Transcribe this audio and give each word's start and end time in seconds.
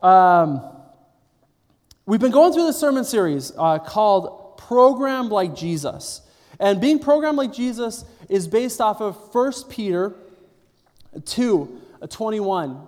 Um, 0.00 0.62
we've 2.06 2.20
been 2.20 2.30
going 2.30 2.52
through 2.52 2.66
this 2.66 2.78
sermon 2.78 3.04
series 3.04 3.52
uh, 3.58 3.80
called 3.80 4.56
Programmed 4.56 5.30
Like 5.30 5.56
Jesus. 5.56 6.22
And 6.60 6.80
being 6.80 7.00
programmed 7.00 7.36
like 7.36 7.52
Jesus 7.52 8.04
is 8.28 8.46
based 8.46 8.80
off 8.80 9.00
of 9.00 9.16
1 9.34 9.52
Peter 9.68 10.14
2 11.24 11.80
uh, 12.00 12.06
21. 12.06 12.80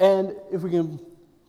And 0.00 0.34
if 0.52 0.62
we 0.62 0.70
can 0.70 0.98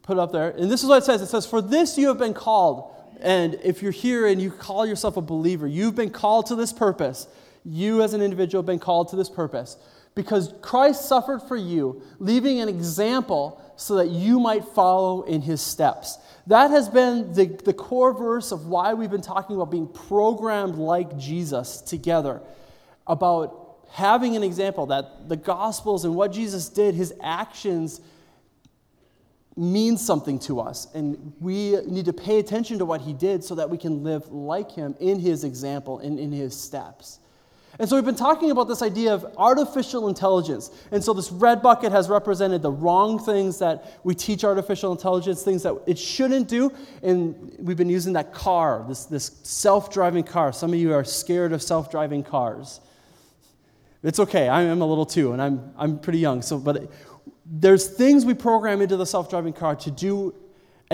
put 0.04 0.18
it 0.18 0.20
up 0.20 0.32
there, 0.32 0.50
and 0.52 0.70
this 0.70 0.84
is 0.84 0.90
what 0.90 0.98
it 1.00 1.06
says 1.06 1.24
it 1.24 1.28
says, 1.28 1.48
For 1.48 1.62
this 1.62 1.98
you 1.98 2.10
have 2.10 2.20
been 2.20 2.36
called. 2.36 2.92
And 3.22 3.58
if 3.64 3.82
you're 3.82 3.92
here 3.92 4.28
and 4.28 4.40
you 4.40 4.52
call 4.52 4.86
yourself 4.86 5.18
a 5.18 5.22
believer, 5.22 5.68
you've 5.68 5.96
been 5.96 6.12
called 6.12 6.48
to 6.48 6.56
this 6.56 6.72
purpose. 6.72 7.28
You, 7.64 8.04
as 8.04 8.14
an 8.14 8.22
individual, 8.22 8.62
have 8.62 8.68
been 8.68 8.78
called 8.78 9.10
to 9.10 9.16
this 9.16 9.30
purpose 9.30 9.78
because 10.14 10.54
Christ 10.62 11.08
suffered 11.08 11.42
for 11.42 11.58
you, 11.58 12.02
leaving 12.20 12.62
an 12.62 12.70
example 12.70 13.62
so 13.76 13.96
that 13.96 14.10
you 14.10 14.40
might 14.40 14.64
follow 14.64 15.24
in 15.24 15.42
his 15.42 15.62
steps. 15.62 16.18
That 16.48 16.72
has 16.72 16.90
been 16.90 17.34
the, 17.34 17.48
the 17.48 17.74
core 17.74 18.14
verse 18.14 18.52
of 18.52 18.68
why 18.68 18.94
we've 18.94 19.12
been 19.12 19.22
talking 19.22 19.56
about 19.56 19.72
being 19.72 19.88
programmed 19.88 20.76
like 20.76 21.18
Jesus 21.18 21.82
together, 21.82 22.42
about 23.08 23.80
having 23.92 24.36
an 24.36 24.44
example 24.44 24.86
that 24.88 25.30
the 25.30 25.38
Gospels 25.38 26.06
and 26.06 26.16
what 26.16 26.32
Jesus 26.32 26.70
did, 26.70 26.96
his 26.96 27.14
actions 27.22 28.02
means 29.58 30.06
something 30.06 30.38
to 30.40 30.60
us. 30.60 30.88
And 30.94 31.34
we 31.40 31.82
need 31.88 32.06
to 32.06 32.14
pay 32.14 32.40
attention 32.40 32.80
to 32.80 32.86
what 32.86 33.02
he 33.02 33.14
did 33.14 33.44
so 33.44 33.56
that 33.56 33.70
we 33.70 33.78
can 33.78 34.04
live 34.04 34.28
like 34.32 34.72
him 34.72 34.96
in 35.00 35.20
his 35.20 35.44
example 35.44 36.00
and 36.00 36.20
in 36.20 36.32
his 36.32 36.60
steps. 36.60 37.20
And 37.78 37.90
so 37.90 37.96
we've 37.96 38.06
been 38.06 38.16
talking 38.16 38.52
about 38.52 38.68
this 38.68 38.82
idea 38.82 39.14
of 39.14 39.26
artificial 39.38 40.08
intelligence. 40.08 40.72
And 40.92 41.04
so 41.04 41.14
this 41.14 41.32
red 41.32 41.62
bucket 41.62 41.92
has 41.92 42.08
represented 42.08 42.62
the 42.62 42.72
wrong 42.72 43.20
things 43.20 43.60
that 43.60 44.00
we 44.04 44.16
teach 44.16 44.44
artificial 44.44 44.92
intelligence, 44.92 45.44
things 45.44 45.64
that 45.64 45.76
it 45.86 46.00
shouldn't 46.00 46.48
do. 46.48 46.72
And 47.04 47.54
we've 47.60 47.76
been 47.76 47.90
using 47.90 48.14
that 48.14 48.34
car, 48.34 48.86
this, 48.88 49.06
this 49.06 49.40
self 49.44 49.92
driving 49.92 50.24
car. 50.24 50.54
Some 50.54 50.72
of 50.72 50.80
you 50.80 50.94
are 50.94 51.04
scared 51.04 51.52
of 51.52 51.62
self 51.62 51.92
driving 51.92 52.24
cars. 52.24 52.80
It's 54.04 54.20
okay. 54.20 54.48
I 54.48 54.62
am 54.62 54.82
a 54.82 54.86
little 54.86 55.06
too, 55.06 55.34
and 55.34 55.42
I'm, 55.42 55.74
I'm 55.78 56.00
pretty 56.00 56.20
young. 56.20 56.44
So, 56.44 56.60
but 56.60 56.92
there's 57.46 57.88
things 57.88 58.24
we 58.24 58.36
program 58.36 58.82
into 58.82 58.98
the 58.98 59.06
self 59.06 59.30
driving 59.30 59.54
car 59.54 59.76
to 59.78 59.92
do 59.92 60.34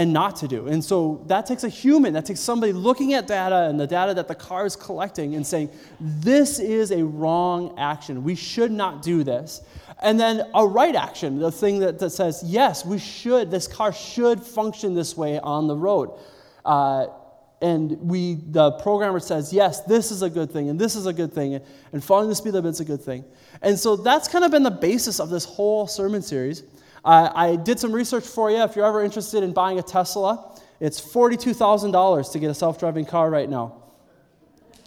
and 0.01 0.11
not 0.11 0.35
to 0.35 0.47
do. 0.47 0.67
And 0.67 0.83
so 0.83 1.23
that 1.27 1.45
takes 1.45 1.63
a 1.63 1.69
human, 1.69 2.13
that 2.13 2.25
takes 2.25 2.39
somebody 2.39 2.73
looking 2.73 3.13
at 3.13 3.27
data 3.27 3.67
and 3.69 3.79
the 3.79 3.85
data 3.85 4.15
that 4.15 4.27
the 4.27 4.33
car 4.33 4.65
is 4.65 4.75
collecting 4.75 5.35
and 5.35 5.45
saying, 5.45 5.69
this 5.99 6.57
is 6.57 6.89
a 6.91 7.05
wrong 7.05 7.75
action. 7.77 8.23
We 8.23 8.33
should 8.33 8.71
not 8.71 9.03
do 9.03 9.23
this. 9.23 9.61
And 10.01 10.19
then 10.19 10.41
a 10.55 10.65
right 10.65 10.95
action, 10.95 11.37
the 11.37 11.51
thing 11.51 11.77
that, 11.81 11.99
that 11.99 12.09
says, 12.09 12.41
yes, 12.43 12.83
we 12.83 12.97
should, 12.97 13.51
this 13.51 13.67
car 13.67 13.93
should 13.93 14.41
function 14.41 14.95
this 14.95 15.15
way 15.15 15.39
on 15.39 15.67
the 15.67 15.75
road. 15.77 16.17
Uh, 16.65 17.05
and 17.61 17.91
we, 18.01 18.39
the 18.47 18.71
programmer 18.71 19.19
says, 19.19 19.53
yes, 19.53 19.81
this 19.81 20.09
is 20.09 20.23
a 20.23 20.31
good 20.31 20.49
thing, 20.49 20.69
and 20.69 20.79
this 20.79 20.95
is 20.95 21.05
a 21.05 21.13
good 21.13 21.31
thing, 21.31 21.61
and 21.93 22.03
following 22.03 22.27
the 22.27 22.33
speed 22.33 22.55
limit 22.55 22.71
is 22.71 22.79
a 22.79 22.85
good 22.85 23.03
thing. 23.03 23.23
And 23.61 23.77
so 23.77 23.95
that's 23.95 24.27
kind 24.27 24.43
of 24.43 24.49
been 24.49 24.63
the 24.63 24.71
basis 24.71 25.19
of 25.19 25.29
this 25.29 25.45
whole 25.45 25.85
sermon 25.85 26.23
series. 26.23 26.63
Uh, 27.03 27.31
I 27.33 27.55
did 27.55 27.79
some 27.79 27.91
research 27.91 28.25
for 28.25 28.51
you. 28.51 28.57
If 28.57 28.75
you're 28.75 28.85
ever 28.85 29.03
interested 29.03 29.43
in 29.43 29.53
buying 29.53 29.79
a 29.79 29.83
Tesla, 29.83 30.59
it's 30.79 30.99
$42,000 30.99 32.31
to 32.31 32.39
get 32.39 32.49
a 32.49 32.53
self 32.53 32.79
driving 32.79 33.05
car 33.05 33.29
right 33.29 33.49
now. 33.49 33.81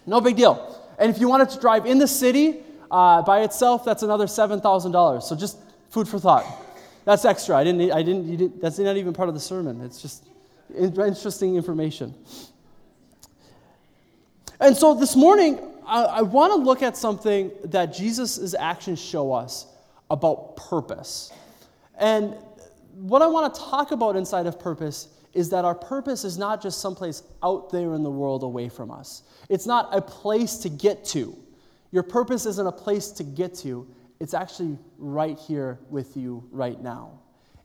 No 0.07 0.21
big 0.21 0.37
deal. 0.37 0.81
And 0.99 1.11
if 1.11 1.21
you 1.21 1.29
wanted 1.29 1.51
to 1.51 1.61
drive 1.61 1.87
in 1.87 1.99
the 1.99 2.07
city 2.07 2.61
uh, 2.91 3.23
by 3.23 3.43
itself, 3.43 3.85
that's 3.85 4.03
another 4.03 4.27
$7,000. 4.27 5.23
So 5.23 5.35
just 5.35 5.59
food 5.91 6.09
for 6.09 6.19
thought. 6.19 6.47
That's 7.05 7.25
extra. 7.25 7.57
I 7.57 7.65
didn't, 7.65 7.93
I 7.93 8.03
didn't, 8.03 8.37
didn't, 8.37 8.61
that's 8.61 8.79
not 8.79 8.97
even 8.97 9.13
part 9.13 9.29
of 9.29 9.35
the 9.35 9.41
sermon. 9.41 9.81
It's 9.81 10.01
just 10.01 10.25
interesting 10.77 11.57
information. 11.57 12.15
And 14.61 14.77
so 14.77 14.95
this 14.95 15.17
morning, 15.17 15.59
I, 15.87 16.05
I 16.05 16.23
want 16.23 16.53
to 16.53 16.57
look 16.57 16.83
at 16.83 16.97
something 16.97 17.51
that 17.65 17.87
Jesus' 17.87 18.55
actions 18.55 19.01
show 19.01 19.33
us 19.33 19.67
about 20.11 20.57
purpose. 20.57 21.33
And 21.99 22.37
what 22.95 23.23
I 23.23 23.27
want 23.27 23.55
to 23.55 23.61
talk 23.61 23.91
about 23.91 24.17
inside 24.17 24.47
of 24.47 24.59
purpose 24.59 25.09
is 25.33 25.51
that 25.51 25.65
our 25.65 25.75
purpose 25.75 26.25
is 26.25 26.39
not 26.39 26.63
just 26.63 26.81
someplace 26.81 27.23
out 27.43 27.71
there 27.71 27.95
in 27.95 28.03
the 28.03 28.11
world 28.11 28.43
away 28.43 28.69
from 28.69 28.91
us. 28.91 29.23
It's 29.49 29.67
not 29.67 29.89
a 29.93 30.01
place 30.01 30.59
to 30.59 30.69
get 30.69 31.05
to. 31.07 31.37
Your 31.91 32.03
purpose 32.03 32.47
isn't 32.47 32.67
a 32.67 32.73
place 32.73 33.11
to 33.11 33.25
get 33.25 33.55
to, 33.57 33.87
it's 34.21 34.35
actually 34.35 34.79
right 34.99 35.39
here 35.39 35.81
with 35.91 36.17
you 36.17 36.49
right 36.51 36.81
now. 36.81 37.21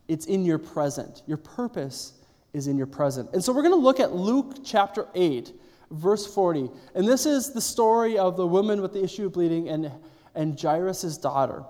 It's 0.08 0.26
in 0.26 0.44
your 0.44 0.58
present. 0.58 1.22
Your 1.26 1.36
purpose 1.36 2.14
is 2.52 2.66
in 2.66 2.76
your 2.76 2.86
present. 2.86 3.30
And 3.32 3.42
so 3.42 3.52
we're 3.52 3.62
going 3.62 3.74
to 3.74 3.76
look 3.76 4.00
at 4.00 4.12
Luke 4.12 4.58
chapter 4.64 5.06
8, 5.14 5.52
verse 5.92 6.26
40. 6.32 6.68
And 6.94 7.06
this 7.06 7.26
is 7.26 7.52
the 7.52 7.60
story 7.60 8.18
of 8.18 8.36
the 8.36 8.46
woman 8.46 8.82
with 8.82 8.92
the 8.92 9.02
issue 9.02 9.26
of 9.26 9.32
bleeding 9.32 9.68
and, 9.68 9.90
and 10.34 10.60
Jairus' 10.60 11.16
daughter. 11.16 11.62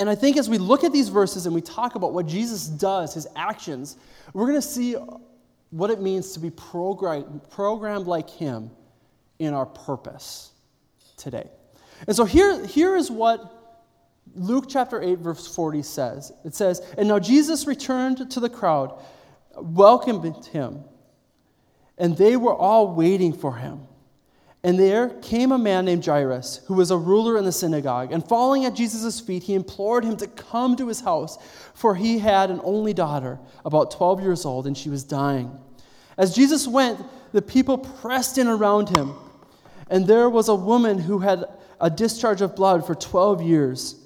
And 0.00 0.08
I 0.08 0.14
think 0.14 0.38
as 0.38 0.48
we 0.48 0.56
look 0.56 0.82
at 0.82 0.94
these 0.94 1.10
verses 1.10 1.44
and 1.44 1.54
we 1.54 1.60
talk 1.60 1.94
about 1.94 2.14
what 2.14 2.26
Jesus 2.26 2.66
does, 2.66 3.12
his 3.12 3.26
actions, 3.36 3.98
we're 4.32 4.46
going 4.46 4.60
to 4.60 4.66
see 4.66 4.96
what 5.68 5.90
it 5.90 6.00
means 6.00 6.32
to 6.32 6.40
be 6.40 6.48
program, 6.48 7.42
programmed 7.50 8.06
like 8.06 8.30
him 8.30 8.70
in 9.38 9.52
our 9.52 9.66
purpose 9.66 10.52
today. 11.18 11.50
And 12.06 12.16
so 12.16 12.24
here, 12.24 12.64
here 12.64 12.96
is 12.96 13.10
what 13.10 13.44
Luke 14.34 14.70
chapter 14.70 15.02
8, 15.02 15.18
verse 15.18 15.54
40 15.54 15.82
says. 15.82 16.32
It 16.46 16.54
says, 16.54 16.80
And 16.96 17.06
now 17.06 17.18
Jesus 17.18 17.66
returned 17.66 18.30
to 18.30 18.40
the 18.40 18.48
crowd, 18.48 18.98
welcomed 19.54 20.46
him, 20.46 20.82
and 21.98 22.16
they 22.16 22.38
were 22.38 22.54
all 22.54 22.94
waiting 22.94 23.34
for 23.34 23.54
him. 23.54 23.86
And 24.62 24.78
there 24.78 25.08
came 25.22 25.52
a 25.52 25.58
man 25.58 25.86
named 25.86 26.04
Jairus, 26.04 26.60
who 26.66 26.74
was 26.74 26.90
a 26.90 26.96
ruler 26.96 27.38
in 27.38 27.44
the 27.44 27.52
synagogue. 27.52 28.12
And 28.12 28.26
falling 28.26 28.66
at 28.66 28.74
Jesus' 28.74 29.18
feet, 29.18 29.42
he 29.42 29.54
implored 29.54 30.04
him 30.04 30.16
to 30.18 30.26
come 30.26 30.76
to 30.76 30.86
his 30.86 31.00
house, 31.00 31.38
for 31.72 31.94
he 31.94 32.18
had 32.18 32.50
an 32.50 32.60
only 32.62 32.92
daughter, 32.92 33.38
about 33.64 33.90
12 33.90 34.20
years 34.20 34.44
old, 34.44 34.66
and 34.66 34.76
she 34.76 34.90
was 34.90 35.02
dying. 35.02 35.50
As 36.18 36.34
Jesus 36.34 36.68
went, 36.68 37.00
the 37.32 37.40
people 37.40 37.78
pressed 37.78 38.36
in 38.36 38.48
around 38.48 38.94
him. 38.94 39.14
And 39.88 40.06
there 40.06 40.28
was 40.28 40.48
a 40.48 40.54
woman 40.54 40.98
who 40.98 41.20
had 41.20 41.44
a 41.80 41.88
discharge 41.88 42.42
of 42.42 42.54
blood 42.54 42.86
for 42.86 42.94
12 42.94 43.42
years. 43.42 43.96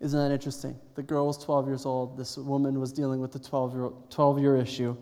Isn't 0.00 0.18
that 0.18 0.32
interesting? 0.32 0.76
The 0.94 1.02
girl 1.02 1.26
was 1.26 1.42
12 1.42 1.66
years 1.66 1.86
old. 1.86 2.18
This 2.18 2.36
woman 2.36 2.78
was 2.78 2.92
dealing 2.92 3.20
with 3.20 3.32
the 3.32 3.38
12 3.38 3.74
year, 3.74 3.90
12 4.10 4.38
year 4.40 4.56
issue. 4.56 4.94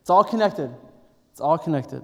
It's 0.00 0.10
all 0.10 0.22
connected. 0.22 0.70
It's 1.32 1.40
all 1.40 1.58
connected. 1.58 2.02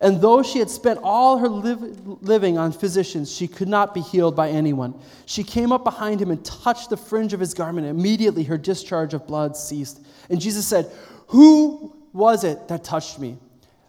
And 0.00 0.20
though 0.20 0.44
she 0.44 0.60
had 0.60 0.70
spent 0.70 1.00
all 1.02 1.38
her 1.38 1.48
living 1.48 2.56
on 2.56 2.70
physicians, 2.70 3.34
she 3.34 3.48
could 3.48 3.66
not 3.66 3.94
be 3.94 4.00
healed 4.00 4.36
by 4.36 4.48
anyone. 4.48 4.94
She 5.26 5.42
came 5.42 5.72
up 5.72 5.82
behind 5.82 6.22
him 6.22 6.30
and 6.30 6.44
touched 6.44 6.90
the 6.90 6.96
fringe 6.96 7.32
of 7.32 7.40
his 7.40 7.52
garment. 7.52 7.86
Immediately 7.86 8.44
her 8.44 8.56
discharge 8.56 9.12
of 9.12 9.26
blood 9.26 9.56
ceased. 9.56 10.00
And 10.30 10.40
Jesus 10.40 10.66
said, 10.66 10.88
Who 11.28 11.96
was 12.12 12.44
it 12.44 12.68
that 12.68 12.84
touched 12.84 13.18
me? 13.18 13.38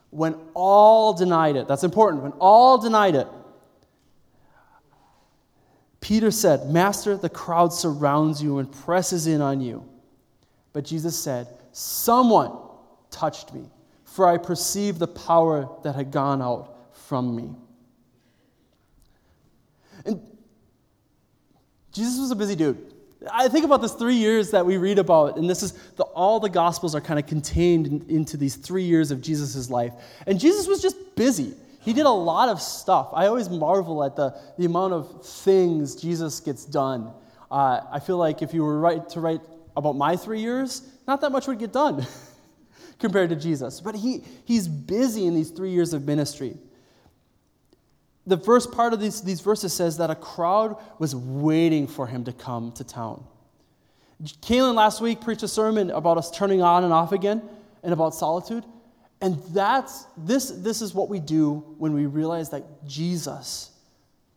When 0.10 0.36
all 0.56 1.14
denied 1.14 1.56
it, 1.56 1.68
that's 1.68 1.84
important, 1.84 2.24
when 2.24 2.32
all 2.34 2.80
denied 2.80 3.14
it, 3.14 3.28
Peter 6.02 6.32
said, 6.32 6.72
Master, 6.72 7.18
the 7.18 7.30
crowd 7.30 7.72
surrounds 7.72 8.42
you 8.42 8.58
and 8.58 8.72
presses 8.72 9.28
in 9.28 9.42
on 9.42 9.62
you. 9.62 9.88
But 10.74 10.86
Jesus 10.86 11.20
said, 11.20 11.48
Someone 11.72 12.58
touched 13.12 13.54
me 13.54 13.70
for 14.20 14.28
I 14.28 14.38
perceived 14.38 15.00
the 15.00 15.08
power 15.08 15.70
that 15.84 15.96
had 15.96 16.12
gone 16.12 16.42
out 16.42 16.76
from 17.08 17.38
me. 17.38 17.56
And 20.06 20.20
Jesus 21.94 22.20
was 22.20 22.30
a 22.30 22.36
busy 22.36 22.58
dude. 22.58 22.94
I 23.32 23.48
think 23.48 23.64
about 23.64 23.82
this 23.82 23.94
three 23.94 24.18
years 24.18 24.52
that 24.52 24.66
we 24.66 24.76
read 24.76 25.00
about, 25.00 25.38
and 25.38 25.50
this 25.50 25.64
is 25.64 25.72
the, 25.96 26.04
all 26.04 26.42
the 26.42 26.50
Gospels 26.50 26.96
are 26.96 27.00
kind 27.00 27.18
of 27.18 27.28
contained 27.28 27.88
in, 27.88 28.06
into 28.10 28.36
these 28.36 28.58
three 28.58 28.84
years 28.84 29.10
of 29.12 29.22
Jesus' 29.22 29.70
life. 29.70 29.94
And 30.28 30.38
Jesus 30.38 30.68
was 30.68 30.82
just 30.82 30.98
busy. 31.16 31.54
He 31.80 31.94
did 31.94 32.06
a 32.06 32.10
lot 32.10 32.50
of 32.50 32.62
stuff. 32.62 33.12
I 33.14 33.28
always 33.28 33.50
marvel 33.50 34.04
at 34.04 34.18
the, 34.18 34.38
the 34.58 34.66
amount 34.66 34.92
of 34.92 35.26
things 35.26 35.96
Jesus 35.96 36.42
gets 36.42 36.66
done. 36.66 37.14
Uh, 37.50 37.80
I 37.90 38.00
feel 38.00 38.18
like 38.18 38.42
if 38.42 38.54
you 38.54 38.66
were 38.66 38.82
right 38.82 39.08
to 39.12 39.22
write 39.22 39.40
about 39.78 39.96
my 39.96 40.18
three 40.18 40.42
years, 40.42 40.82
not 41.08 41.22
that 41.22 41.32
much 41.32 41.48
would 41.48 41.58
get 41.58 41.72
done. 41.72 42.06
compared 43.00 43.30
to 43.30 43.36
Jesus. 43.36 43.82
But 43.82 43.96
he, 43.96 44.24
he's 44.46 44.68
busy 44.68 45.26
in 45.26 45.34
these 45.34 45.50
three 45.50 45.72
years 45.72 45.94
of 45.94 46.06
ministry. 46.06 46.58
The 48.28 48.38
first 48.38 48.72
part 48.72 48.94
of 48.94 49.00
these, 49.00 49.22
these 49.22 49.42
verses 49.42 49.74
says 49.74 49.98
that 49.98 50.10
a 50.10 50.16
crowd 50.16 50.78
was 51.00 51.16
waiting 51.16 51.88
for 51.88 52.06
him 52.06 52.26
to 52.26 52.34
come 52.34 52.72
to 52.74 52.84
town. 52.84 53.24
Kaylin 54.24 54.76
last 54.76 55.02
week 55.02 55.22
preached 55.22 55.44
a 55.44 55.48
sermon 55.48 55.90
about 55.92 56.18
us 56.18 56.30
turning 56.30 56.62
on 56.62 56.84
and 56.84 56.92
off 56.92 57.14
again 57.14 57.42
and 57.84 57.94
about 57.94 58.14
solitude. 58.14 58.66
And 59.22 59.42
that's 59.52 60.06
this, 60.18 60.50
this 60.50 60.82
is 60.82 60.94
what 60.94 61.10
we 61.10 61.20
do 61.20 61.64
when 61.78 61.94
we 61.94 62.06
realize 62.06 62.50
that 62.50 62.64
Jesus 62.86 63.72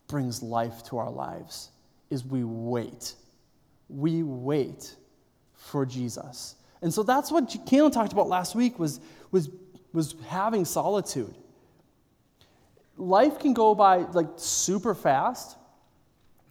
brings 0.06 0.42
life 0.42 0.84
to 0.84 0.98
our 0.98 1.10
lives 1.10 1.70
is 2.10 2.24
we 2.24 2.44
wait. 2.44 3.14
We 3.88 4.22
wait 4.22 4.94
for 5.54 5.86
Jesus. 5.86 6.56
And 6.82 6.92
so 6.92 7.04
that's 7.04 7.30
what 7.30 7.48
Kaylin 7.48 7.92
talked 7.92 8.12
about 8.12 8.28
last 8.28 8.54
week 8.56 8.78
was, 8.78 9.00
was, 9.30 9.48
was 9.92 10.16
having 10.26 10.64
solitude. 10.64 11.34
Life 12.96 13.38
can 13.38 13.54
go 13.54 13.74
by 13.74 13.98
like 13.98 14.26
super 14.36 14.94
fast. 14.94 15.56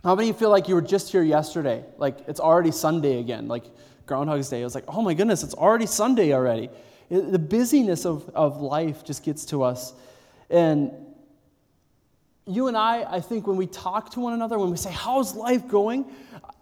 How 0.04 0.16
many 0.16 0.30
of 0.30 0.36
you 0.36 0.40
feel 0.40 0.50
like 0.50 0.68
you 0.68 0.76
were 0.76 0.82
just 0.82 1.12
here 1.12 1.22
yesterday? 1.22 1.84
Like 1.98 2.18
it's 2.28 2.40
already 2.40 2.72
Sunday 2.72 3.20
again, 3.20 3.48
like 3.48 3.66
Groundhog's 4.06 4.50
Day. 4.50 4.62
It 4.62 4.64
was 4.64 4.74
like, 4.74 4.86
oh 4.88 5.02
my 5.02 5.14
goodness, 5.14 5.44
it's 5.44 5.54
already 5.54 5.86
Sunday 5.86 6.34
already. 6.34 6.70
It, 7.10 7.32
the 7.32 7.40
busyness 7.40 8.06
of, 8.06 8.28
of 8.30 8.62
life 8.62 9.04
just 9.04 9.24
gets 9.24 9.46
to 9.48 9.64
us. 9.64 9.94
And 10.50 10.92
you 12.48 12.68
and 12.68 12.78
I, 12.78 13.04
I 13.04 13.20
think 13.20 13.48
when 13.48 13.58
we 13.58 13.68
talk 13.68 14.12
to 14.12 14.22
one 14.22 14.34
another, 14.34 14.58
when 14.58 14.72
we 14.72 14.78
say, 14.78 14.92
How's 14.92 15.36
life 15.36 15.68
going? 15.68 16.06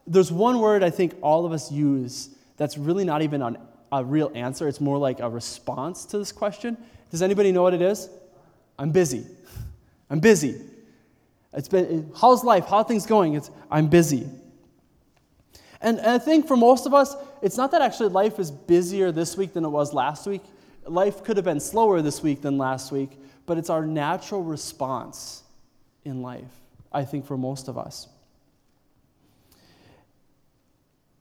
There's 0.08 0.32
one 0.32 0.60
word 0.60 0.84
I 0.84 0.90
think 0.90 1.16
all 1.22 1.46
of 1.46 1.52
us 1.52 1.72
use 1.72 2.30
that's 2.60 2.78
really 2.78 3.06
not 3.06 3.24
even 3.24 3.42
an, 3.42 3.58
a 3.92 4.04
real 4.04 4.32
answer. 4.36 4.68
It's 4.68 4.82
more 4.82 5.00
like 5.00 5.22
a 5.22 5.30
response 5.30 6.06
to 6.08 6.20
this 6.20 6.32
question. 6.32 6.78
Does 7.10 7.24
anybody 7.24 7.52
know 7.52 7.64
what 7.64 7.74
it 7.74 7.82
is? 7.82 8.10
I'm 8.78 8.92
busy. 8.92 9.26
I'm 10.12 10.20
busy. 10.20 10.62
It's 11.54 11.70
been, 11.70 12.12
how's 12.20 12.44
life? 12.44 12.66
How 12.66 12.84
things 12.84 13.06
going? 13.06 13.34
It's, 13.34 13.50
I'm 13.72 13.88
busy. 13.88 14.28
And, 15.82 15.98
and 15.98 16.08
I 16.08 16.20
think 16.20 16.48
for 16.48 16.58
most 16.58 16.86
of 16.86 16.94
us, 16.94 17.16
it's 17.42 17.56
not 17.56 17.72
that 17.72 17.82
actually 17.82 18.10
life 18.10 18.38
is 18.40 18.52
busier 18.52 19.12
this 19.14 19.38
week 19.38 19.54
than 19.54 19.64
it 19.64 19.70
was 19.70 19.94
last 19.94 20.28
week. 20.28 20.42
Life 20.86 21.24
could 21.24 21.38
have 21.38 21.46
been 21.46 21.62
slower 21.62 22.02
this 22.02 22.22
week 22.22 22.42
than 22.42 22.58
last 22.58 22.92
week, 22.92 23.12
but 23.46 23.58
it's 23.58 23.70
our 23.70 23.86
natural 23.86 24.44
response 24.44 25.44
in 26.04 26.22
life, 26.22 26.44
I 26.92 27.06
think, 27.06 27.26
for 27.26 27.38
most 27.38 27.70
of 27.70 27.78
us. 27.78 28.10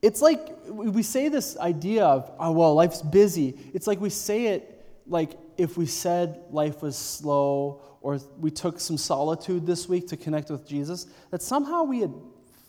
It's 0.01 0.23
like 0.23 0.57
we 0.69 1.03
say 1.03 1.29
this 1.29 1.57
idea 1.59 2.05
of, 2.05 2.31
oh, 2.39 2.53
well, 2.53 2.75
life's 2.75 3.03
busy. 3.03 3.59
It's 3.75 3.87
like 3.87 4.01
we 4.01 4.11
say 4.11 4.47
it 4.47 4.75
like 5.07 5.33
if 5.57 5.77
we 5.77 5.87
said 5.87 6.41
life 6.51 6.83
was 6.83 6.97
slow 6.97 7.83
or 8.01 8.21
we 8.39 8.51
took 8.51 8.79
some 8.79 8.97
solitude 8.97 9.67
this 9.67 9.89
week 9.89 10.07
to 10.09 10.17
connect 10.17 10.51
with 10.51 10.67
Jesus, 10.67 11.07
that 11.31 11.43
somehow 11.43 11.83
we 11.83 12.01
had 12.01 12.15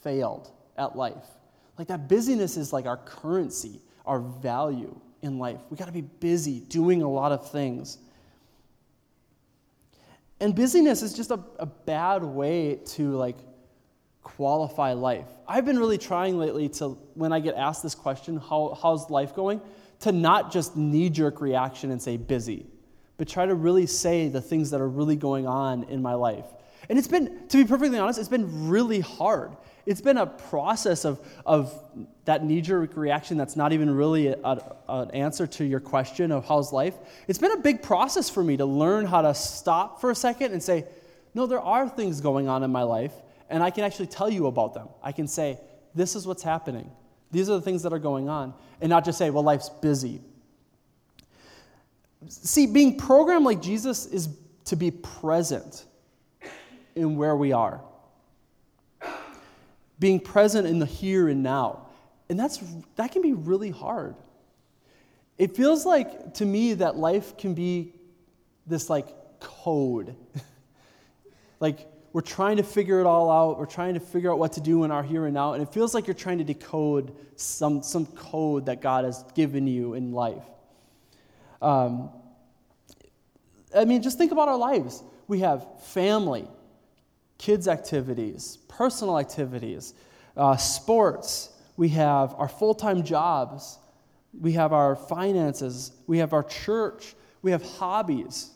failed 0.02 0.52
at 0.78 0.96
life. 0.96 1.26
Like 1.78 1.88
that 1.90 2.10
busyness 2.10 2.58
is 2.58 2.74
like 2.74 2.86
our 2.86 2.98
currency, 2.98 3.80
our 4.06 4.20
value 4.20 5.00
in 5.22 5.38
life. 5.38 5.60
We 5.70 5.78
got 5.78 5.86
to 5.86 5.92
be 5.92 6.02
busy 6.02 6.62
doing 6.62 7.04
a 7.04 7.10
lot 7.10 7.32
of 7.32 7.52
things. 7.52 8.00
And 10.42 10.56
busyness 10.56 11.04
is 11.04 11.14
just 11.14 11.32
a, 11.32 11.40
a 11.60 11.66
bad 11.66 12.24
way 12.24 12.80
to 12.88 13.12
like 13.18 13.38
qualify 14.24 14.94
life. 14.94 15.28
I've 15.48 15.66
been 15.66 15.80
really 15.80 15.98
trying 15.98 16.38
lately 16.38 16.70
to, 16.70 16.98
when 17.14 17.34
I 17.34 17.40
get 17.40 17.56
asked 17.56 17.84
this 17.84 17.96
question, 17.96 18.38
how, 18.38 18.78
how's 18.82 19.10
life 19.10 19.36
going? 19.36 19.62
To 20.02 20.12
not 20.12 20.52
just 20.52 20.78
knee 20.78 21.10
jerk 21.10 21.42
reaction 21.42 21.92
and 21.92 22.02
say 22.02 22.18
busy, 22.18 22.66
but 23.18 23.28
try 23.28 23.46
to 23.46 23.56
really 23.56 23.86
say 23.86 24.28
the 24.30 24.42
things 24.42 24.72
that 24.72 24.82
are 24.82 24.88
really 24.88 25.16
going 25.16 25.48
on 25.48 25.84
in 25.86 26.02
my 26.02 26.14
life. 26.14 26.46
And 26.90 26.98
it's 26.98 27.08
been, 27.08 27.48
to 27.50 27.58
be 27.58 27.66
perfectly 27.66 28.00
honest, 28.00 28.20
it's 28.20 28.30
been 28.30 28.70
really 28.70 29.00
hard. 29.00 29.56
It's 29.86 30.02
been 30.02 30.18
a 30.18 30.26
process 30.26 31.06
of, 31.06 31.20
of 31.46 31.74
that 32.26 32.44
knee 32.44 32.62
jerk 32.62 32.96
reaction 32.96 33.38
that's 33.38 33.56
not 33.56 33.74
even 33.74 33.90
really 33.94 34.28
a, 34.28 34.38
a, 34.44 34.76
an 34.88 35.12
answer 35.12 35.48
to 35.48 35.66
your 35.66 35.80
question 35.80 36.32
of 36.32 36.48
how's 36.48 36.72
life. 36.72 36.96
It's 37.28 37.40
been 37.40 37.52
a 37.52 37.58
big 37.58 37.82
process 37.82 38.30
for 38.30 38.44
me 38.44 38.58
to 38.58 38.66
learn 38.66 39.06
how 39.06 39.22
to 39.22 39.34
stop 39.34 40.00
for 40.02 40.12
a 40.12 40.16
second 40.16 40.54
and 40.54 40.62
say, 40.62 40.86
no, 41.34 41.46
there 41.46 41.62
are 41.62 41.90
things 41.90 42.22
going 42.22 42.48
on 42.48 42.64
in 42.64 42.72
my 42.72 42.84
life, 42.84 43.14
and 43.50 43.64
I 43.64 43.70
can 43.72 43.84
actually 43.84 44.08
tell 44.08 44.30
you 44.30 44.48
about 44.48 44.74
them. 44.74 44.88
I 45.04 45.12
can 45.12 45.28
say, 45.28 45.60
this 45.96 46.16
is 46.16 46.28
what's 46.28 46.44
happening. 46.44 46.92
These 47.32 47.50
are 47.50 47.54
the 47.54 47.62
things 47.62 47.84
that 47.84 47.94
are 47.94 48.00
going 48.00 48.30
on, 48.30 48.54
and 48.82 48.90
not 48.90 49.06
just 49.06 49.18
say, 49.18 49.30
well, 49.30 49.44
life's 49.44 49.70
busy. 49.70 50.22
See, 52.28 52.68
being 52.68 52.98
programmed 52.98 53.46
like 53.46 53.62
Jesus 53.62 54.06
is 54.06 54.30
to 54.66 54.76
be 54.76 54.92
present 54.92 55.86
in 56.96 57.16
where 57.16 57.36
we 57.36 57.52
are 57.52 57.82
being 60.00 60.20
present 60.20 60.66
in 60.66 60.80
the 60.80 60.86
here 60.86 61.28
and 61.28 61.44
now. 61.44 61.88
And 62.30 62.40
that's, 62.40 62.64
that 62.96 63.12
can 63.12 63.22
be 63.22 63.34
really 63.34 63.70
hard. 63.70 64.16
It 65.38 65.56
feels 65.56 65.86
like 65.86 66.36
to 66.36 66.46
me 66.46 66.76
that 66.76 66.96
life 66.96 67.38
can 67.38 67.54
be 67.54 67.94
this 68.66 68.90
like 68.90 69.08
code. 69.40 70.16
like 71.60 71.88
we're 72.12 72.22
trying 72.22 72.58
to 72.58 72.64
figure 72.64 73.00
it 73.00 73.06
all 73.06 73.30
out. 73.30 73.60
We're 73.60 73.66
trying 73.66 73.94
to 73.94 74.00
figure 74.00 74.32
out 74.32 74.40
what 74.40 74.54
to 74.54 74.62
do 74.62 74.84
in 74.84 74.92
our 74.92 75.04
here 75.04 75.26
and 75.26 75.34
now. 75.34 75.54
And 75.54 75.62
it 75.62 75.72
feels 75.72 75.94
like 75.94 76.08
you're 76.08 76.14
trying 76.14 76.40
to 76.40 76.44
decode 76.44 77.16
some, 77.36 77.84
some 77.84 78.06
code 78.08 78.66
that 78.66 78.82
God 78.82 79.06
has 79.06 79.24
given 79.36 79.68
you 79.68 79.94
in 79.94 80.12
life. 80.12 80.44
Um, 81.62 82.10
I 83.76 83.86
mean, 83.86 84.02
just 84.02 84.18
think 84.18 84.32
about 84.32 84.48
our 84.48 84.58
lives. 84.58 85.04
We 85.28 85.40
have 85.42 85.66
family, 85.84 86.48
kids' 87.38 87.68
activities, 87.68 88.58
personal 88.68 89.20
activities, 89.20 89.94
uh, 90.36 90.58
sports, 90.58 91.50
we 91.78 91.90
have 91.90 92.34
our 92.36 92.50
full 92.50 92.74
time 92.74 93.04
jobs, 93.04 93.78
we 94.40 94.54
have 94.54 94.74
our 94.74 94.96
finances, 94.96 95.92
we 96.08 96.18
have 96.18 96.34
our 96.34 96.44
church, 96.44 97.16
we 97.42 97.52
have 97.52 97.64
hobbies 97.64 98.52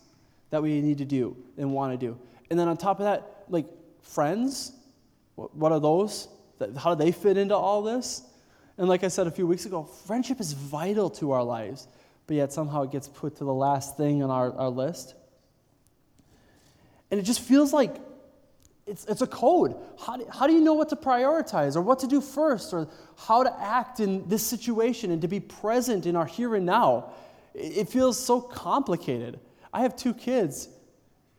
that 0.49 0.61
we 0.61 0.81
need 0.81 0.97
to 0.97 1.05
do 1.05 1.35
and 1.57 1.71
want 1.71 1.97
to 1.97 2.05
do. 2.05 2.17
And 2.49 2.59
then 2.59 2.67
on 2.67 2.77
top 2.77 2.99
of 2.99 3.05
that, 3.05 3.32
like 3.49 3.67
friends, 4.01 4.71
what 5.35 5.71
are 5.71 5.79
those? 5.79 6.27
How 6.77 6.95
do 6.95 7.03
they 7.03 7.11
fit 7.11 7.37
into 7.37 7.55
all 7.55 7.81
this? 7.81 8.23
And 8.77 8.87
like 8.87 9.03
I 9.03 9.07
said 9.07 9.27
a 9.27 9.31
few 9.31 9.45
weeks 9.45 9.65
ago, 9.65 9.83
friendship 9.83 10.39
is 10.39 10.53
vital 10.53 11.09
to 11.11 11.31
our 11.31 11.43
lives, 11.43 11.87
but 12.27 12.35
yet 12.35 12.53
somehow 12.53 12.83
it 12.83 12.91
gets 12.91 13.07
put 13.07 13.37
to 13.37 13.43
the 13.43 13.53
last 13.53 13.97
thing 13.97 14.23
on 14.23 14.29
our, 14.29 14.53
our 14.53 14.69
list. 14.69 15.15
And 17.11 17.19
it 17.19 17.23
just 17.23 17.41
feels 17.41 17.73
like 17.73 17.95
it's, 18.85 19.05
it's 19.05 19.21
a 19.21 19.27
code. 19.27 19.75
How 20.03 20.17
do, 20.17 20.27
how 20.31 20.47
do 20.47 20.53
you 20.53 20.61
know 20.61 20.73
what 20.73 20.89
to 20.89 20.95
prioritize 20.95 21.75
or 21.75 21.81
what 21.81 21.99
to 21.99 22.07
do 22.07 22.19
first 22.19 22.73
or 22.73 22.87
how 23.15 23.43
to 23.43 23.61
act 23.61 23.99
in 23.99 24.27
this 24.27 24.45
situation 24.45 25.11
and 25.11 25.21
to 25.21 25.27
be 25.27 25.39
present 25.39 26.05
in 26.05 26.15
our 26.15 26.25
here 26.25 26.55
and 26.55 26.65
now? 26.65 27.11
It, 27.53 27.77
it 27.77 27.89
feels 27.89 28.23
so 28.23 28.41
complicated. 28.41 29.39
I 29.71 29.81
have 29.81 29.95
two 29.95 30.13
kids, 30.13 30.67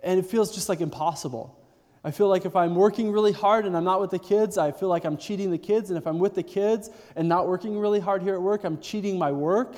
and 0.02 0.18
it 0.18 0.26
feels 0.26 0.54
just 0.54 0.68
like 0.68 0.80
impossible. 0.80 1.58
I 2.04 2.10
feel 2.10 2.28
like 2.28 2.44
if 2.44 2.54
I'm 2.54 2.74
working 2.74 3.10
really 3.10 3.32
hard 3.32 3.64
and 3.64 3.74
I'm 3.74 3.84
not 3.84 4.00
with 4.00 4.10
the 4.10 4.18
kids, 4.18 4.58
I 4.58 4.70
feel 4.70 4.90
like 4.90 5.04
I'm 5.04 5.16
cheating 5.16 5.50
the 5.50 5.58
kids. 5.58 5.90
And 5.90 5.98
if 5.98 6.06
I'm 6.06 6.18
with 6.18 6.34
the 6.34 6.42
kids 6.42 6.90
and 7.16 7.28
not 7.28 7.48
working 7.48 7.78
really 7.78 7.98
hard 7.98 8.22
here 8.22 8.34
at 8.34 8.42
work, 8.42 8.64
I'm 8.64 8.78
cheating 8.80 9.18
my 9.18 9.32
work. 9.32 9.74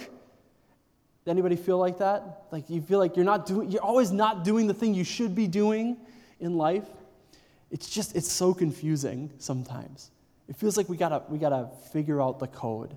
Anybody 1.27 1.57
feel 1.57 1.79
like 1.79 1.99
that? 1.99 2.45
Like 2.51 2.69
you 2.69 2.81
feel 2.81 2.99
like 2.99 3.17
you're 3.17 3.25
not 3.25 3.47
doing 3.47 3.71
you're 3.71 3.83
always 3.83 4.13
not 4.13 4.45
doing 4.45 4.67
the 4.67 4.75
thing 4.75 4.95
you 4.95 5.05
should 5.05 5.35
be 5.35 5.47
doing 5.47 5.97
in 6.41 6.57
life? 6.57 6.87
It's 7.71 7.89
just, 7.89 8.15
it's 8.15 8.31
so 8.31 8.55
confusing 8.55 9.31
sometimes. 9.39 10.11
It 10.49 10.57
feels 10.57 10.77
like 10.77 10.89
we 10.89 10.97
gotta, 10.97 11.23
we 11.29 11.39
gotta 11.39 11.69
figure 11.93 12.23
out 12.23 12.39
the 12.39 12.47
code. 12.47 12.97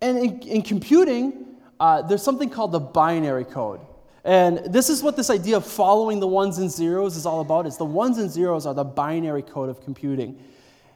And 0.00 0.18
in, 0.18 0.40
in 0.42 0.62
computing, 0.62 1.46
uh, 1.78 2.02
there's 2.02 2.22
something 2.22 2.50
called 2.50 2.72
the 2.72 2.80
binary 2.80 3.44
code. 3.44 3.80
And 4.24 4.58
this 4.72 4.88
is 4.88 5.02
what 5.02 5.16
this 5.16 5.30
idea 5.30 5.56
of 5.56 5.66
following 5.66 6.20
the 6.20 6.28
ones 6.28 6.58
and 6.58 6.70
zeros 6.70 7.16
is 7.16 7.26
all 7.26 7.40
about. 7.40 7.66
Is 7.66 7.76
the 7.76 7.84
ones 7.84 8.18
and 8.18 8.30
zeros 8.30 8.66
are 8.66 8.74
the 8.74 8.84
binary 8.84 9.42
code 9.42 9.68
of 9.68 9.82
computing. 9.82 10.38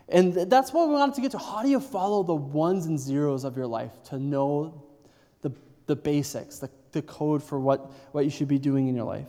And 0.09 0.35
that's 0.35 0.73
what 0.73 0.89
we 0.89 0.95
wanted 0.95 1.17
to 1.17 1.21
get 1.21 1.33
to. 1.33 1.39
How 1.39 1.63
do 1.63 1.69
you 1.69 1.81
follow 1.81 2.23
the 2.23 2.35
ones 2.35 2.87
and 2.87 2.99
zeros 2.99 3.43
of 3.43 3.57
your 3.57 3.67
life 3.67 3.91
to 4.05 4.19
know 4.19 4.85
the, 5.43 5.51
the 5.87 5.97
basics, 5.97 6.59
the, 6.59 6.71
the 6.93 7.03
code 7.03 7.43
for 7.43 7.59
what, 7.59 7.91
what 8.13 8.25
you 8.25 8.31
should 8.31 8.47
be 8.47 8.59
doing 8.59 8.87
in 8.87 8.95
your 8.95 9.05
life? 9.05 9.27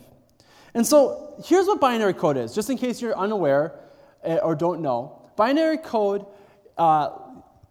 And 0.74 0.86
so 0.86 1.34
here's 1.44 1.66
what 1.66 1.80
binary 1.80 2.14
code 2.14 2.36
is, 2.36 2.54
just 2.54 2.70
in 2.70 2.78
case 2.78 3.02
you're 3.02 3.16
unaware 3.18 3.74
eh, 4.22 4.36
or 4.36 4.54
don't 4.54 4.80
know. 4.80 5.20
Binary 5.34 5.78
code 5.78 6.24
uh, 6.76 7.10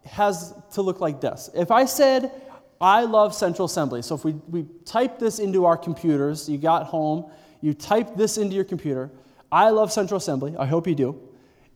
has 0.05 0.53
to 0.73 0.81
look 0.81 0.99
like 0.99 1.21
this. 1.21 1.49
If 1.53 1.71
I 1.71 1.85
said, 1.85 2.31
I 2.79 3.03
love 3.03 3.33
Central 3.33 3.65
Assembly, 3.65 4.01
so 4.01 4.15
if 4.15 4.23
we, 4.23 4.33
we 4.49 4.65
type 4.85 5.19
this 5.19 5.39
into 5.39 5.65
our 5.65 5.77
computers, 5.77 6.47
you 6.47 6.57
got 6.57 6.85
home, 6.85 7.31
you 7.61 7.73
type 7.73 8.15
this 8.15 8.37
into 8.37 8.55
your 8.55 8.65
computer, 8.65 9.09
I 9.51 9.69
love 9.69 9.91
Central 9.91 10.17
Assembly, 10.17 10.55
I 10.57 10.65
hope 10.65 10.87
you 10.87 10.95
do. 10.95 11.19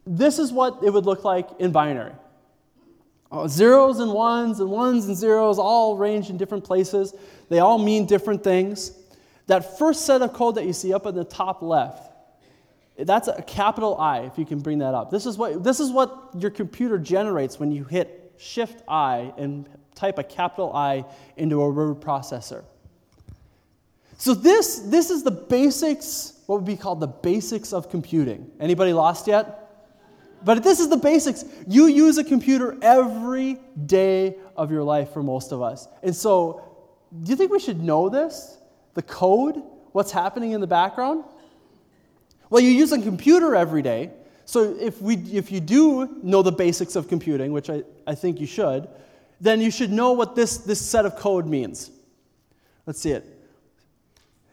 This 0.05 0.39
is 0.39 0.51
what 0.51 0.83
it 0.83 0.91
would 0.91 1.05
look 1.05 1.23
like 1.23 1.47
in 1.59 1.71
binary. 1.71 2.13
Uh, 3.31 3.47
zeros 3.47 3.99
and 3.99 4.11
ones 4.11 4.59
and 4.59 4.69
ones 4.69 5.05
and 5.07 5.15
zeros 5.15 5.57
all 5.57 5.95
range 5.95 6.29
in 6.29 6.37
different 6.37 6.63
places. 6.63 7.13
They 7.49 7.59
all 7.59 7.77
mean 7.77 8.05
different 8.05 8.43
things. 8.43 8.91
That 9.47 9.77
first 9.77 10.05
set 10.05 10.21
of 10.21 10.33
code 10.33 10.55
that 10.55 10.65
you 10.65 10.73
see 10.73 10.93
up 10.93 11.05
in 11.05 11.15
the 11.15 11.23
top 11.23 11.61
left, 11.61 12.11
that's 12.97 13.27
a 13.27 13.41
capital 13.41 13.97
I, 13.97 14.19
if 14.21 14.37
you 14.37 14.45
can 14.45 14.59
bring 14.59 14.79
that 14.79 14.93
up. 14.93 15.11
This 15.11 15.25
is 15.25 15.37
what, 15.37 15.63
this 15.63 15.79
is 15.79 15.91
what 15.91 16.29
your 16.37 16.51
computer 16.51 16.97
generates 16.97 17.59
when 17.59 17.71
you 17.71 17.85
hit 17.85 18.33
Shift 18.37 18.83
I 18.87 19.33
and 19.37 19.69
type 19.95 20.17
a 20.17 20.23
capital 20.23 20.73
I 20.75 21.05
into 21.37 21.61
a 21.61 21.69
word 21.69 22.01
processor. 22.01 22.63
So 24.17 24.35
this, 24.35 24.79
this 24.79 25.09
is 25.09 25.23
the 25.23 25.31
basics, 25.31 26.33
what 26.45 26.57
would 26.57 26.65
be 26.65 26.77
called 26.77 26.99
the 26.99 27.07
basics 27.07 27.73
of 27.73 27.89
computing. 27.89 28.51
Anybody 28.59 28.93
lost 28.93 29.27
yet? 29.27 29.61
But 30.43 30.63
this 30.63 30.79
is 30.79 30.89
the 30.89 30.97
basics. 30.97 31.45
You 31.67 31.87
use 31.87 32.17
a 32.17 32.23
computer 32.23 32.77
every 32.81 33.57
day 33.85 34.35
of 34.55 34.71
your 34.71 34.83
life 34.83 35.11
for 35.11 35.23
most 35.23 35.51
of 35.51 35.61
us. 35.61 35.87
And 36.03 36.15
so, 36.15 36.61
do 37.23 37.29
you 37.29 37.35
think 37.35 37.51
we 37.51 37.59
should 37.59 37.81
know 37.81 38.09
this? 38.09 38.57
The 38.93 39.01
code? 39.01 39.61
What's 39.91 40.11
happening 40.11 40.51
in 40.51 40.61
the 40.61 40.67
background? 40.67 41.23
Well, 42.49 42.61
you 42.61 42.69
use 42.69 42.91
a 42.91 43.01
computer 43.01 43.55
every 43.55 43.81
day. 43.81 44.11
So, 44.45 44.75
if, 44.79 45.01
we, 45.01 45.15
if 45.15 45.51
you 45.51 45.59
do 45.59 46.19
know 46.23 46.41
the 46.41 46.51
basics 46.51 46.95
of 46.95 47.07
computing, 47.07 47.51
which 47.51 47.69
I, 47.69 47.83
I 48.07 48.15
think 48.15 48.39
you 48.39 48.47
should, 48.47 48.87
then 49.41 49.59
you 49.59 49.71
should 49.71 49.91
know 49.91 50.11
what 50.11 50.35
this, 50.35 50.59
this 50.59 50.79
set 50.79 51.05
of 51.05 51.15
code 51.15 51.47
means. 51.47 51.89
Let's 52.85 53.01
see 53.01 53.11
it. 53.11 53.25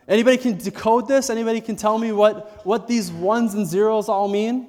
Anybody 0.08 0.38
can 0.38 0.56
decode 0.56 1.06
this? 1.06 1.28
Anybody 1.28 1.60
can 1.60 1.76
tell 1.76 1.98
me 1.98 2.10
what, 2.12 2.64
what 2.64 2.88
these 2.88 3.12
ones 3.12 3.52
and 3.52 3.66
zeros 3.66 4.08
all 4.08 4.28
mean? 4.28 4.66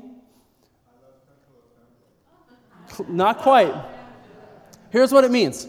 Not 3.07 3.37
quite. 3.37 3.73
Here's 4.89 5.13
what 5.13 5.23
it 5.23 5.31
means. 5.31 5.67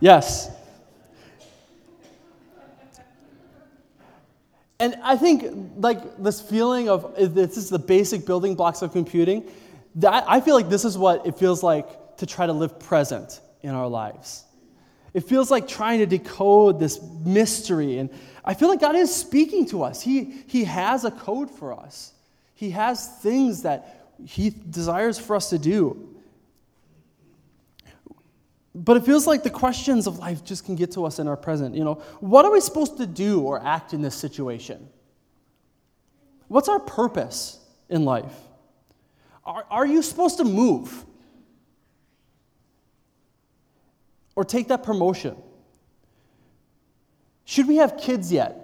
Yes. 0.00 0.50
And 4.80 4.96
I 5.02 5.16
think, 5.16 5.44
like, 5.76 6.16
this 6.16 6.40
feeling 6.40 6.88
of 6.88 7.14
this 7.16 7.56
is 7.56 7.68
the 7.68 7.78
basic 7.78 8.26
building 8.26 8.54
blocks 8.54 8.82
of 8.82 8.92
computing, 8.92 9.48
that, 9.96 10.24
I 10.26 10.40
feel 10.40 10.54
like 10.54 10.68
this 10.68 10.84
is 10.84 10.96
what 10.96 11.26
it 11.26 11.38
feels 11.38 11.62
like 11.62 12.16
to 12.16 12.26
try 12.26 12.46
to 12.46 12.52
live 12.52 12.80
present 12.80 13.40
in 13.62 13.70
our 13.70 13.86
lives. 13.86 14.44
It 15.12 15.24
feels 15.24 15.50
like 15.50 15.68
trying 15.68 15.98
to 15.98 16.06
decode 16.06 16.80
this 16.80 17.00
mystery 17.24 17.98
and 17.98 18.10
I 18.44 18.54
feel 18.54 18.68
like 18.68 18.80
God 18.80 18.96
is 18.96 19.14
speaking 19.14 19.66
to 19.66 19.82
us. 19.82 20.00
He, 20.00 20.42
he 20.46 20.64
has 20.64 21.04
a 21.04 21.10
code 21.10 21.50
for 21.50 21.72
us, 21.72 22.12
He 22.54 22.70
has 22.70 23.08
things 23.18 23.62
that 23.62 24.06
He 24.24 24.50
desires 24.50 25.18
for 25.18 25.36
us 25.36 25.50
to 25.50 25.58
do. 25.58 26.09
But 28.82 28.96
it 28.96 29.04
feels 29.04 29.26
like 29.26 29.42
the 29.42 29.50
questions 29.50 30.06
of 30.06 30.18
life 30.18 30.42
just 30.42 30.64
can 30.64 30.74
get 30.74 30.92
to 30.92 31.04
us 31.04 31.18
in 31.18 31.28
our 31.28 31.36
present. 31.36 31.74
You 31.74 31.84
know, 31.84 31.94
what 32.20 32.46
are 32.46 32.50
we 32.50 32.60
supposed 32.62 32.96
to 32.96 33.06
do 33.06 33.42
or 33.42 33.62
act 33.62 33.92
in 33.92 34.00
this 34.00 34.14
situation? 34.14 34.88
What's 36.48 36.68
our 36.68 36.80
purpose 36.80 37.58
in 37.90 38.06
life? 38.06 38.34
Are, 39.44 39.66
are 39.70 39.86
you 39.86 40.00
supposed 40.00 40.38
to 40.38 40.44
move? 40.44 41.04
Or 44.34 44.46
take 44.46 44.68
that 44.68 44.82
promotion? 44.82 45.36
Should 47.44 47.68
we 47.68 47.76
have 47.76 47.98
kids 47.98 48.32
yet? 48.32 48.56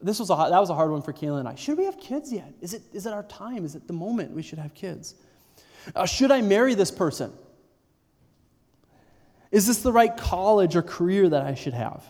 This 0.00 0.18
was 0.18 0.30
a, 0.30 0.34
that 0.34 0.58
was 0.58 0.70
a 0.70 0.74
hard 0.74 0.90
one 0.90 1.02
for 1.02 1.12
Kayla 1.12 1.38
and 1.38 1.48
I. 1.48 1.54
Should 1.54 1.78
we 1.78 1.84
have 1.84 2.00
kids 2.00 2.32
yet? 2.32 2.52
Is 2.60 2.74
it, 2.74 2.82
is 2.92 3.06
it 3.06 3.12
our 3.12 3.22
time? 3.24 3.64
Is 3.64 3.76
it 3.76 3.86
the 3.86 3.92
moment 3.92 4.32
we 4.32 4.42
should 4.42 4.58
have 4.58 4.74
kids? 4.74 5.14
Uh, 5.94 6.04
should 6.04 6.32
I 6.32 6.40
marry 6.40 6.74
this 6.74 6.90
person? 6.90 7.32
Is 9.52 9.66
this 9.66 9.82
the 9.82 9.92
right 9.92 10.16
college 10.16 10.74
or 10.74 10.82
career 10.82 11.28
that 11.28 11.42
I 11.42 11.54
should 11.54 11.74
have? 11.74 12.02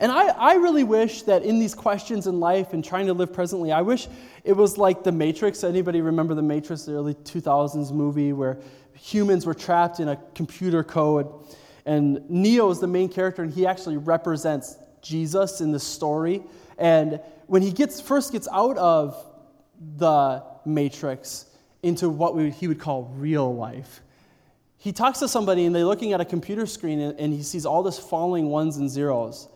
And 0.00 0.10
I, 0.10 0.28
I 0.30 0.54
really 0.54 0.82
wish 0.82 1.22
that 1.22 1.44
in 1.44 1.60
these 1.60 1.76
questions 1.76 2.26
in 2.26 2.40
life 2.40 2.72
and 2.72 2.84
trying 2.84 3.06
to 3.06 3.14
live 3.14 3.32
presently, 3.32 3.70
I 3.70 3.82
wish 3.82 4.08
it 4.42 4.54
was 4.54 4.76
like 4.76 5.04
The 5.04 5.12
Matrix. 5.12 5.62
Anybody 5.62 6.00
remember 6.00 6.34
The 6.34 6.42
Matrix, 6.42 6.82
the 6.82 6.94
early 6.94 7.14
2000s 7.14 7.92
movie 7.92 8.32
where 8.32 8.58
humans 8.94 9.46
were 9.46 9.54
trapped 9.54 10.00
in 10.00 10.08
a 10.08 10.18
computer 10.34 10.82
code? 10.82 11.28
And 11.86 12.28
Neo 12.28 12.68
is 12.70 12.80
the 12.80 12.88
main 12.88 13.08
character, 13.08 13.42
and 13.44 13.52
he 13.52 13.64
actually 13.64 13.96
represents 13.96 14.76
Jesus 15.02 15.60
in 15.60 15.70
the 15.70 15.80
story. 15.80 16.42
And 16.78 17.20
when 17.46 17.62
he 17.62 17.70
gets 17.70 18.00
first 18.00 18.32
gets 18.32 18.48
out 18.52 18.76
of 18.78 19.16
the 19.98 20.42
matrix 20.64 21.46
into 21.82 22.08
what 22.08 22.34
we, 22.34 22.50
he 22.50 22.66
would 22.66 22.80
call 22.80 23.12
real 23.16 23.54
life, 23.54 24.00
he 24.82 24.90
talks 24.90 25.20
to 25.20 25.28
somebody, 25.28 25.64
and 25.64 25.72
they're 25.72 25.84
looking 25.84 26.12
at 26.12 26.20
a 26.20 26.24
computer 26.24 26.66
screen, 26.66 26.98
and, 26.98 27.20
and 27.20 27.32
he 27.32 27.44
sees 27.44 27.64
all 27.64 27.84
this 27.84 28.00
falling 28.00 28.48
ones 28.48 28.78
and 28.78 28.90
zeros. 28.90 29.46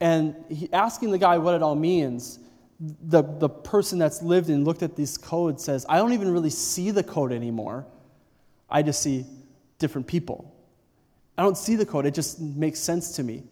And 0.00 0.34
he, 0.48 0.72
asking 0.72 1.10
the 1.10 1.18
guy 1.18 1.36
what 1.36 1.54
it 1.54 1.62
all 1.62 1.74
means, 1.74 2.38
the, 2.80 3.20
the 3.20 3.50
person 3.50 3.98
that's 3.98 4.22
lived 4.22 4.48
and 4.48 4.64
looked 4.64 4.82
at 4.82 4.96
these 4.96 5.18
codes 5.18 5.62
says, 5.62 5.84
I 5.86 5.98
don't 5.98 6.14
even 6.14 6.32
really 6.32 6.48
see 6.48 6.90
the 6.92 7.02
code 7.02 7.30
anymore. 7.30 7.84
I 8.70 8.80
just 8.80 9.02
see 9.02 9.26
different 9.78 10.06
people. 10.06 10.50
I 11.36 11.42
don't 11.42 11.58
see 11.58 11.76
the 11.76 11.84
code, 11.84 12.06
it 12.06 12.14
just 12.14 12.40
makes 12.40 12.80
sense 12.80 13.16
to 13.16 13.22
me. 13.22 13.42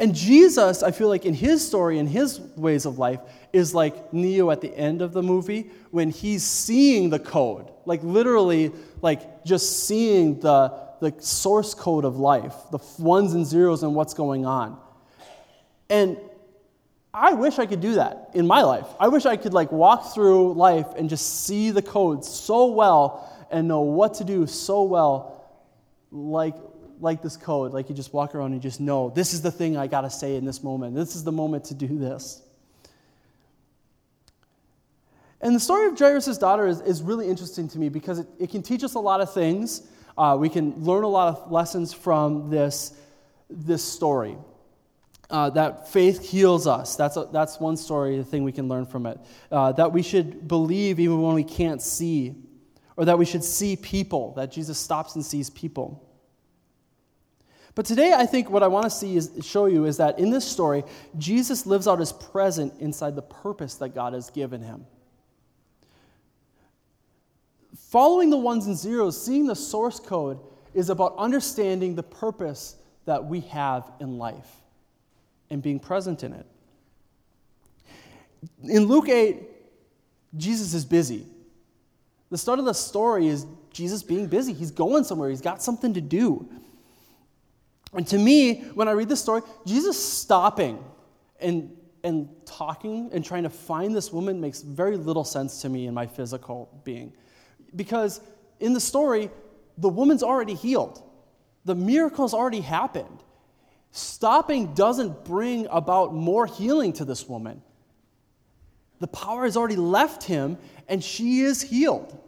And 0.00 0.14
Jesus, 0.14 0.82
I 0.82 0.92
feel 0.92 1.08
like 1.08 1.26
in 1.26 1.34
his 1.34 1.64
story, 1.64 1.98
in 1.98 2.06
his 2.06 2.40
ways 2.56 2.86
of 2.86 2.98
life, 2.98 3.20
is 3.52 3.74
like 3.74 4.14
Neo 4.14 4.50
at 4.50 4.62
the 4.62 4.74
end 4.74 5.02
of 5.02 5.12
the 5.12 5.22
movie 5.22 5.70
when 5.90 6.08
he's 6.08 6.42
seeing 6.42 7.10
the 7.10 7.18
code, 7.18 7.70
like 7.84 8.02
literally, 8.02 8.72
like 9.02 9.44
just 9.44 9.86
seeing 9.86 10.40
the, 10.40 10.72
the 11.00 11.14
source 11.18 11.74
code 11.74 12.06
of 12.06 12.16
life, 12.16 12.54
the 12.72 12.78
ones 12.98 13.34
and 13.34 13.44
zeros 13.44 13.82
and 13.82 13.94
what's 13.94 14.14
going 14.14 14.46
on. 14.46 14.78
And 15.90 16.16
I 17.12 17.34
wish 17.34 17.58
I 17.58 17.66
could 17.66 17.82
do 17.82 17.96
that 17.96 18.30
in 18.32 18.46
my 18.46 18.62
life. 18.62 18.86
I 18.98 19.08
wish 19.08 19.26
I 19.26 19.36
could 19.36 19.52
like 19.52 19.70
walk 19.70 20.14
through 20.14 20.54
life 20.54 20.86
and 20.96 21.10
just 21.10 21.44
see 21.44 21.72
the 21.72 21.82
code 21.82 22.24
so 22.24 22.68
well 22.68 23.46
and 23.50 23.68
know 23.68 23.82
what 23.82 24.14
to 24.14 24.24
do 24.24 24.46
so 24.46 24.82
well, 24.82 25.44
like 26.10 26.54
like 27.00 27.22
this 27.22 27.36
code, 27.36 27.72
like 27.72 27.88
you 27.88 27.94
just 27.94 28.12
walk 28.12 28.34
around 28.34 28.52
and 28.52 28.62
just 28.62 28.80
know 28.80 29.10
this 29.10 29.32
is 29.32 29.42
the 29.42 29.50
thing 29.50 29.76
I 29.76 29.86
got 29.86 30.02
to 30.02 30.10
say 30.10 30.36
in 30.36 30.44
this 30.44 30.62
moment. 30.62 30.94
This 30.94 31.16
is 31.16 31.24
the 31.24 31.32
moment 31.32 31.64
to 31.66 31.74
do 31.74 31.98
this. 31.98 32.42
And 35.40 35.54
the 35.54 35.60
story 35.60 35.86
of 35.86 35.98
Jairus' 35.98 36.36
daughter 36.36 36.66
is, 36.66 36.80
is 36.82 37.02
really 37.02 37.28
interesting 37.28 37.66
to 37.68 37.78
me 37.78 37.88
because 37.88 38.18
it, 38.18 38.26
it 38.38 38.50
can 38.50 38.62
teach 38.62 38.84
us 38.84 38.94
a 38.94 38.98
lot 38.98 39.20
of 39.20 39.32
things. 39.32 39.88
Uh, 40.16 40.36
we 40.38 40.50
can 40.50 40.74
learn 40.84 41.02
a 41.02 41.08
lot 41.08 41.28
of 41.28 41.50
lessons 41.50 41.94
from 41.94 42.50
this, 42.50 42.94
this 43.48 43.82
story. 43.82 44.36
Uh, 45.30 45.48
that 45.48 45.88
faith 45.88 46.28
heals 46.28 46.66
us. 46.66 46.96
That's, 46.96 47.16
a, 47.16 47.28
that's 47.32 47.60
one 47.60 47.76
story, 47.76 48.18
the 48.18 48.24
thing 48.24 48.42
we 48.42 48.52
can 48.52 48.68
learn 48.68 48.84
from 48.84 49.06
it. 49.06 49.18
Uh, 49.50 49.72
that 49.72 49.92
we 49.92 50.02
should 50.02 50.48
believe 50.48 50.98
even 50.98 51.22
when 51.22 51.36
we 51.36 51.44
can't 51.44 51.80
see, 51.80 52.34
or 52.96 53.04
that 53.04 53.16
we 53.16 53.24
should 53.24 53.44
see 53.44 53.76
people, 53.76 54.34
that 54.34 54.50
Jesus 54.50 54.76
stops 54.76 55.14
and 55.14 55.24
sees 55.24 55.48
people. 55.48 56.04
But 57.74 57.86
today, 57.86 58.12
I 58.12 58.26
think 58.26 58.50
what 58.50 58.62
I 58.62 58.66
want 58.66 58.84
to 58.84 58.90
see 58.90 59.16
is 59.16 59.30
show 59.42 59.66
you 59.66 59.84
is 59.84 59.96
that 59.98 60.18
in 60.18 60.30
this 60.30 60.44
story, 60.44 60.82
Jesus 61.18 61.66
lives 61.66 61.86
out 61.86 62.00
his 62.00 62.12
present 62.12 62.72
inside 62.80 63.14
the 63.14 63.22
purpose 63.22 63.74
that 63.76 63.94
God 63.94 64.12
has 64.12 64.28
given 64.30 64.60
him. 64.60 64.86
Following 67.90 68.30
the 68.30 68.36
ones 68.36 68.66
and 68.66 68.76
zeros, 68.76 69.22
seeing 69.22 69.46
the 69.46 69.56
source 69.56 70.00
code, 70.00 70.38
is 70.74 70.90
about 70.90 71.16
understanding 71.16 71.94
the 71.94 72.02
purpose 72.02 72.76
that 73.04 73.24
we 73.24 73.40
have 73.40 73.90
in 74.00 74.18
life 74.18 74.48
and 75.50 75.62
being 75.62 75.80
present 75.80 76.22
in 76.22 76.32
it. 76.32 76.46
In 78.62 78.84
Luke 78.84 79.08
8, 79.08 79.42
Jesus 80.36 80.74
is 80.74 80.84
busy. 80.84 81.26
The 82.30 82.38
start 82.38 82.58
of 82.60 82.64
the 82.64 82.72
story 82.72 83.26
is 83.26 83.46
Jesus 83.72 84.02
being 84.02 84.26
busy. 84.26 84.52
He's 84.52 84.70
going 84.70 85.04
somewhere, 85.04 85.30
he's 85.30 85.40
got 85.40 85.62
something 85.62 85.94
to 85.94 86.00
do. 86.00 86.48
And 87.92 88.06
to 88.08 88.18
me, 88.18 88.62
when 88.74 88.88
I 88.88 88.92
read 88.92 89.08
this 89.08 89.20
story, 89.20 89.42
Jesus 89.66 90.02
stopping 90.02 90.82
and, 91.40 91.76
and 92.04 92.28
talking 92.46 93.10
and 93.12 93.24
trying 93.24 93.42
to 93.42 93.50
find 93.50 93.94
this 93.94 94.12
woman 94.12 94.40
makes 94.40 94.62
very 94.62 94.96
little 94.96 95.24
sense 95.24 95.62
to 95.62 95.68
me 95.68 95.86
in 95.86 95.94
my 95.94 96.06
physical 96.06 96.80
being. 96.84 97.12
Because 97.74 98.20
in 98.60 98.72
the 98.72 98.80
story, 98.80 99.30
the 99.78 99.88
woman's 99.88 100.22
already 100.22 100.54
healed, 100.54 101.02
the 101.64 101.74
miracle's 101.74 102.34
already 102.34 102.60
happened. 102.60 103.22
Stopping 103.92 104.72
doesn't 104.74 105.24
bring 105.24 105.66
about 105.70 106.14
more 106.14 106.46
healing 106.46 106.92
to 106.94 107.04
this 107.04 107.28
woman. 107.28 107.60
The 109.00 109.08
power 109.08 109.44
has 109.44 109.56
already 109.56 109.76
left 109.76 110.22
him, 110.22 110.58
and 110.86 111.02
she 111.02 111.40
is 111.40 111.62
healed. 111.62 112.19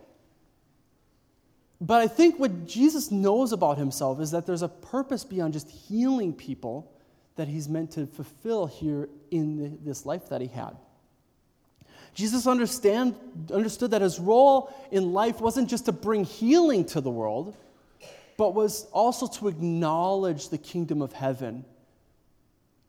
But 1.83 2.01
I 2.01 2.07
think 2.07 2.39
what 2.39 2.65
Jesus 2.65 3.11
knows 3.11 3.53
about 3.53 3.77
himself 3.77 4.21
is 4.21 4.31
that 4.31 4.47
there's 4.47 4.63
a 4.63 4.69
purpose 4.69 5.25
beyond 5.25 5.53
just 5.53 5.69
healing 5.69 6.33
people 6.33 6.93
that 7.35 7.49
he's 7.49 7.69
meant 7.69 7.91
to 7.93 8.07
fulfill 8.07 8.67
here 8.67 9.09
in 9.33 9.81
this 9.85 10.07
life 10.07 10.29
that 10.29 10.41
he 10.41 10.47
had. 10.47 10.77
Jesus 12.15 12.47
understand, 12.47 13.17
understood 13.53 13.91
that 13.91 14.01
his 14.01 14.21
role 14.21 14.73
in 14.93 15.13
life 15.13 15.41
wasn't 15.41 15.69
just 15.69 15.87
to 15.87 15.93
bring 15.93 16.23
healing 16.23 16.85
to 16.85 17.01
the 17.01 17.11
world, 17.11 17.57
but 18.37 18.55
was 18.55 18.87
also 18.93 19.27
to 19.27 19.49
acknowledge 19.49 20.51
the 20.51 20.59
kingdom 20.59 21.03
of 21.03 21.13
heaven 21.13 21.65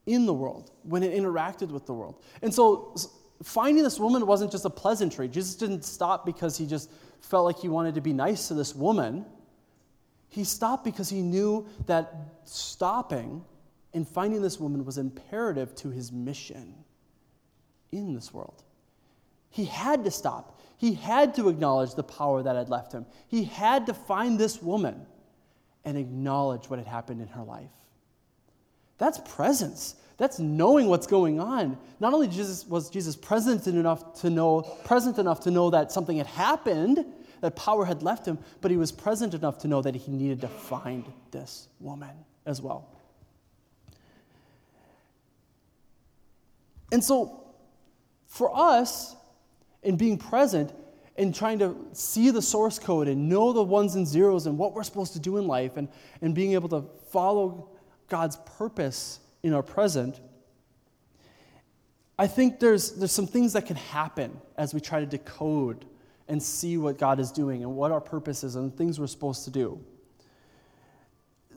in 0.05 0.27
the 0.27 0.33
world 0.33 0.69
when 0.83 1.01
it 1.01 1.19
interacted 1.19 1.69
with 1.69 1.87
the 1.87 1.93
world. 1.93 2.21
And 2.43 2.53
so 2.53 2.95
finding 3.41 3.83
this 3.83 3.99
woman 3.99 4.27
wasn't 4.27 4.51
just 4.51 4.65
a 4.65 4.69
pleasantry. 4.69 5.27
Jesus 5.27 5.55
didn't 5.55 5.83
stop 5.83 6.27
because 6.27 6.59
he 6.59 6.67
just 6.67 6.91
felt 7.23 7.45
like 7.45 7.57
he 7.57 7.69
wanted 7.69 7.95
to 7.95 8.01
be 8.01 8.13
nice 8.13 8.47
to 8.49 8.53
this 8.53 8.75
woman. 8.75 9.25
He 10.29 10.43
stopped 10.43 10.83
because 10.83 11.09
he 11.09 11.21
knew 11.21 11.65
that 11.87 12.13
stopping 12.45 13.43
And 13.93 14.07
finding 14.07 14.41
this 14.41 14.59
woman 14.59 14.85
was 14.85 14.97
imperative 14.97 15.75
to 15.75 15.89
his 15.89 16.11
mission 16.11 16.73
in 17.91 18.13
this 18.13 18.33
world. 18.33 18.63
He 19.49 19.65
had 19.65 20.03
to 20.05 20.11
stop. 20.11 20.59
He 20.77 20.95
had 20.95 21.35
to 21.35 21.47
acknowledge 21.47 21.93
the 21.93 22.03
power 22.03 22.41
that 22.41 22.55
had 22.55 22.69
left 22.69 22.91
him. 22.91 23.05
He 23.27 23.43
had 23.43 23.85
to 23.85 23.93
find 23.93 24.39
this 24.39 24.61
woman 24.61 25.05
and 25.85 25.97
acknowledge 25.97 26.69
what 26.69 26.79
had 26.79 26.87
happened 26.87 27.21
in 27.21 27.27
her 27.27 27.43
life. 27.43 27.69
That's 28.97 29.19
presence. 29.19 29.95
That's 30.23 30.39
knowing 30.39 30.87
what's 30.87 31.05
going 31.05 31.41
on. 31.41 31.77
Not 31.99 32.13
only 32.13 32.29
Jesus, 32.29 32.65
was 32.65 32.89
Jesus 32.89 33.13
present 33.13 33.67
enough 33.67 34.21
to 34.21 34.29
know, 34.29 34.61
present 34.61 35.17
enough 35.17 35.41
to 35.41 35.51
know 35.51 35.69
that 35.71 35.91
something 35.91 36.15
had 36.15 36.27
happened, 36.27 37.03
that 37.41 37.57
power 37.57 37.83
had 37.83 38.03
left 38.03 38.25
him, 38.25 38.39
but 38.61 38.71
he 38.71 38.77
was 38.77 38.89
present 38.89 39.33
enough 39.33 39.57
to 39.57 39.67
know 39.67 39.81
that 39.81 39.95
he 39.95 40.13
needed 40.13 40.39
to 40.39 40.47
find 40.47 41.03
this 41.31 41.67
woman 41.81 42.15
as 42.45 42.61
well. 42.61 42.87
And 46.93 47.03
so, 47.03 47.43
for 48.25 48.49
us, 48.55 49.17
in 49.81 49.97
being 49.97 50.17
present 50.17 50.73
and 51.17 51.35
trying 51.35 51.59
to 51.59 51.75
see 51.91 52.29
the 52.29 52.41
source 52.41 52.79
code 52.79 53.09
and 53.09 53.27
know 53.27 53.51
the 53.51 53.61
ones 53.61 53.95
and 53.95 54.07
zeros 54.07 54.45
and 54.45 54.57
what 54.57 54.73
we're 54.73 54.83
supposed 54.83 55.11
to 55.11 55.19
do 55.19 55.35
in 55.35 55.47
life 55.47 55.75
and, 55.75 55.89
and 56.21 56.33
being 56.33 56.53
able 56.53 56.69
to 56.69 56.85
follow 57.11 57.67
God's 58.07 58.37
purpose 58.57 59.19
in 59.43 59.53
our 59.53 59.61
present, 59.61 60.21
I 62.17 62.27
think 62.27 62.59
there's, 62.59 62.91
there's 62.93 63.11
some 63.11 63.27
things 63.27 63.53
that 63.53 63.65
can 63.65 63.75
happen 63.75 64.39
as 64.57 64.73
we 64.73 64.79
try 64.79 64.99
to 64.99 65.05
decode 65.05 65.85
and 66.27 66.41
see 66.41 66.77
what 66.77 66.97
God 66.97 67.19
is 67.19 67.31
doing 67.31 67.63
and 67.63 67.75
what 67.75 67.91
our 67.91 68.01
purpose 68.01 68.43
is 68.43 68.55
and 68.55 68.75
things 68.75 68.99
we're 68.99 69.07
supposed 69.07 69.43
to 69.45 69.51
do. 69.51 69.83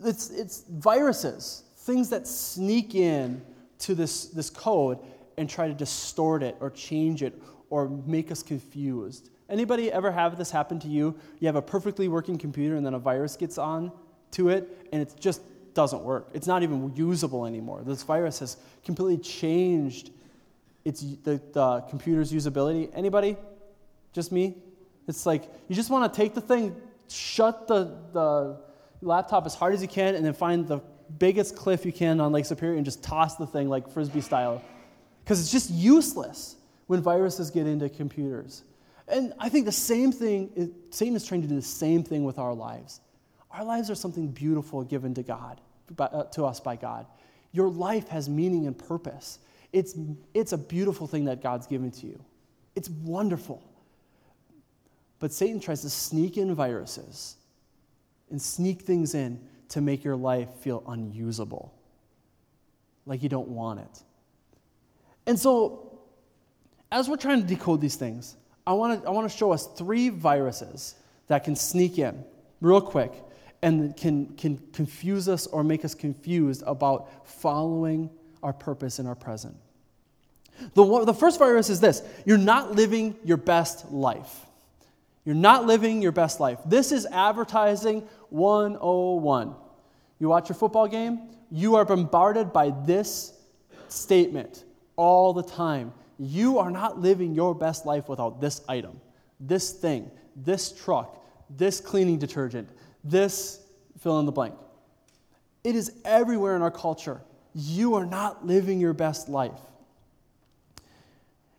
It's, 0.04 0.30
it's 0.30 0.64
viruses, 0.68 1.62
things 1.78 2.10
that 2.10 2.26
sneak 2.26 2.94
in 2.94 3.42
to 3.78 3.94
this, 3.94 4.26
this 4.26 4.50
code 4.50 4.98
and 5.38 5.48
try 5.48 5.68
to 5.68 5.74
distort 5.74 6.42
it 6.42 6.56
or 6.60 6.70
change 6.70 7.22
it 7.22 7.40
or 7.70 7.88
make 8.06 8.32
us 8.32 8.42
confused. 8.42 9.30
Anybody 9.48 9.92
ever 9.92 10.10
have 10.10 10.36
this 10.36 10.50
happen 10.50 10.80
to 10.80 10.88
you? 10.88 11.14
You 11.38 11.46
have 11.46 11.56
a 11.56 11.62
perfectly 11.62 12.08
working 12.08 12.38
computer 12.38 12.76
and 12.76 12.84
then 12.84 12.94
a 12.94 12.98
virus 12.98 13.36
gets 13.36 13.58
on 13.58 13.92
to 14.32 14.48
it 14.48 14.88
and 14.92 15.00
it's 15.00 15.14
just 15.14 15.42
doesn't 15.76 16.02
work. 16.02 16.28
It's 16.34 16.48
not 16.48 16.64
even 16.64 16.92
usable 16.96 17.46
anymore. 17.46 17.82
This 17.84 18.02
virus 18.02 18.40
has 18.40 18.56
completely 18.84 19.18
changed 19.18 20.10
its, 20.84 21.02
the, 21.22 21.40
the 21.52 21.80
computer's 21.88 22.32
usability. 22.32 22.90
Anybody? 22.94 23.36
Just 24.12 24.32
me? 24.32 24.56
It's 25.06 25.24
like 25.24 25.44
you 25.68 25.76
just 25.76 25.90
want 25.90 26.12
to 26.12 26.16
take 26.20 26.34
the 26.34 26.40
thing, 26.40 26.74
shut 27.08 27.68
the, 27.68 27.96
the 28.12 28.58
laptop 29.02 29.46
as 29.46 29.54
hard 29.54 29.74
as 29.74 29.82
you 29.82 29.88
can, 29.88 30.16
and 30.16 30.24
then 30.24 30.32
find 30.32 30.66
the 30.66 30.80
biggest 31.18 31.54
cliff 31.54 31.84
you 31.86 31.92
can 31.92 32.20
on 32.20 32.32
Lake 32.32 32.46
Superior 32.46 32.76
and 32.76 32.84
just 32.84 33.04
toss 33.04 33.36
the 33.36 33.46
thing 33.46 33.68
like 33.68 33.88
frisbee 33.88 34.20
style 34.20 34.62
because 35.22 35.40
it's 35.40 35.52
just 35.52 35.70
useless 35.70 36.56
when 36.86 37.00
viruses 37.00 37.50
get 37.50 37.66
into 37.66 37.88
computers. 37.88 38.62
And 39.08 39.32
I 39.38 39.48
think 39.48 39.66
the 39.66 39.72
same 39.72 40.10
thing, 40.10 40.72
Satan 40.90 41.14
is 41.14 41.24
trying 41.24 41.42
to 41.42 41.48
do 41.48 41.54
the 41.54 41.62
same 41.62 42.02
thing 42.02 42.24
with 42.24 42.38
our 42.38 42.54
lives. 42.54 43.00
Our 43.50 43.64
lives 43.64 43.90
are 43.90 43.94
something 43.94 44.28
beautiful 44.28 44.82
given 44.82 45.14
to 45.14 45.22
God, 45.22 45.60
uh, 45.98 46.24
to 46.24 46.44
us 46.44 46.60
by 46.60 46.76
God. 46.76 47.06
Your 47.52 47.68
life 47.68 48.08
has 48.08 48.28
meaning 48.28 48.66
and 48.66 48.76
purpose. 48.76 49.38
It's, 49.72 49.94
it's 50.34 50.52
a 50.52 50.58
beautiful 50.58 51.06
thing 51.06 51.24
that 51.26 51.42
God's 51.42 51.66
given 51.66 51.90
to 51.92 52.06
you. 52.06 52.22
It's 52.74 52.90
wonderful. 52.90 53.62
But 55.18 55.32
Satan 55.32 55.60
tries 55.60 55.82
to 55.82 55.90
sneak 55.90 56.36
in 56.36 56.54
viruses 56.54 57.36
and 58.30 58.40
sneak 58.40 58.82
things 58.82 59.14
in 59.14 59.40
to 59.70 59.80
make 59.80 60.04
your 60.04 60.16
life 60.16 60.48
feel 60.60 60.82
unusable, 60.86 61.74
like 63.06 63.22
you 63.22 63.28
don't 63.28 63.48
want 63.48 63.80
it. 63.80 64.02
And 65.26 65.38
so, 65.38 65.98
as 66.92 67.08
we're 67.08 67.16
trying 67.16 67.40
to 67.40 67.46
decode 67.46 67.80
these 67.80 67.96
things, 67.96 68.36
I 68.66 68.72
want 68.74 69.02
to 69.02 69.08
I 69.08 69.10
want 69.10 69.30
to 69.30 69.36
show 69.36 69.52
us 69.52 69.66
three 69.66 70.08
viruses 70.08 70.94
that 71.28 71.44
can 71.44 71.56
sneak 71.56 71.98
in 71.98 72.24
real 72.60 72.80
quick 72.80 73.12
and 73.66 73.96
can, 73.96 74.26
can 74.36 74.58
confuse 74.72 75.28
us 75.28 75.48
or 75.48 75.64
make 75.64 75.84
us 75.84 75.92
confused 75.92 76.62
about 76.68 77.28
following 77.28 78.08
our 78.40 78.52
purpose 78.52 79.00
in 79.00 79.08
our 79.08 79.16
present. 79.16 79.56
The, 80.74 80.84
one, 80.84 81.04
the 81.04 81.12
first 81.12 81.40
virus 81.40 81.68
is 81.68 81.80
this 81.80 82.00
you're 82.24 82.38
not 82.38 82.76
living 82.76 83.16
your 83.24 83.36
best 83.36 83.90
life. 83.90 84.46
You're 85.24 85.34
not 85.34 85.66
living 85.66 86.00
your 86.00 86.12
best 86.12 86.38
life. 86.38 86.60
This 86.64 86.92
is 86.92 87.06
advertising 87.06 88.06
101. 88.28 89.56
You 90.20 90.28
watch 90.28 90.48
your 90.48 90.56
football 90.56 90.86
game, 90.86 91.22
you 91.50 91.74
are 91.74 91.84
bombarded 91.84 92.52
by 92.52 92.70
this 92.70 93.32
statement 93.88 94.62
all 94.94 95.32
the 95.32 95.42
time. 95.42 95.92
You 96.20 96.60
are 96.60 96.70
not 96.70 97.00
living 97.00 97.34
your 97.34 97.52
best 97.52 97.84
life 97.84 98.08
without 98.08 98.40
this 98.40 98.62
item, 98.68 99.00
this 99.40 99.72
thing, 99.72 100.08
this 100.36 100.70
truck, 100.70 101.20
this 101.50 101.80
cleaning 101.80 102.18
detergent, 102.18 102.68
this 103.10 103.60
fill 104.00 104.20
in 104.20 104.26
the 104.26 104.32
blank. 104.32 104.54
It 105.64 105.74
is 105.74 105.92
everywhere 106.04 106.54
in 106.56 106.62
our 106.62 106.70
culture. 106.70 107.20
You 107.54 107.94
are 107.94 108.06
not 108.06 108.46
living 108.46 108.78
your 108.80 108.92
best 108.92 109.28
life. 109.28 109.58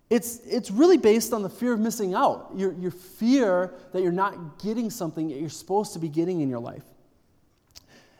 It's, 0.09 0.39
it's 0.45 0.71
really 0.71 0.97
based 0.97 1.33
on 1.33 1.41
the 1.43 1.49
fear 1.49 1.73
of 1.73 1.79
missing 1.79 2.13
out, 2.13 2.51
your, 2.55 2.71
your 2.73 2.91
fear 2.91 3.73
that 3.91 4.01
you're 4.01 4.11
not 4.13 4.59
getting 4.59 4.89
something 4.89 5.27
that 5.27 5.37
you're 5.37 5.49
supposed 5.49 5.93
to 5.93 5.99
be 5.99 6.07
getting 6.07 6.39
in 6.39 6.49
your 6.49 6.59
life. 6.59 6.83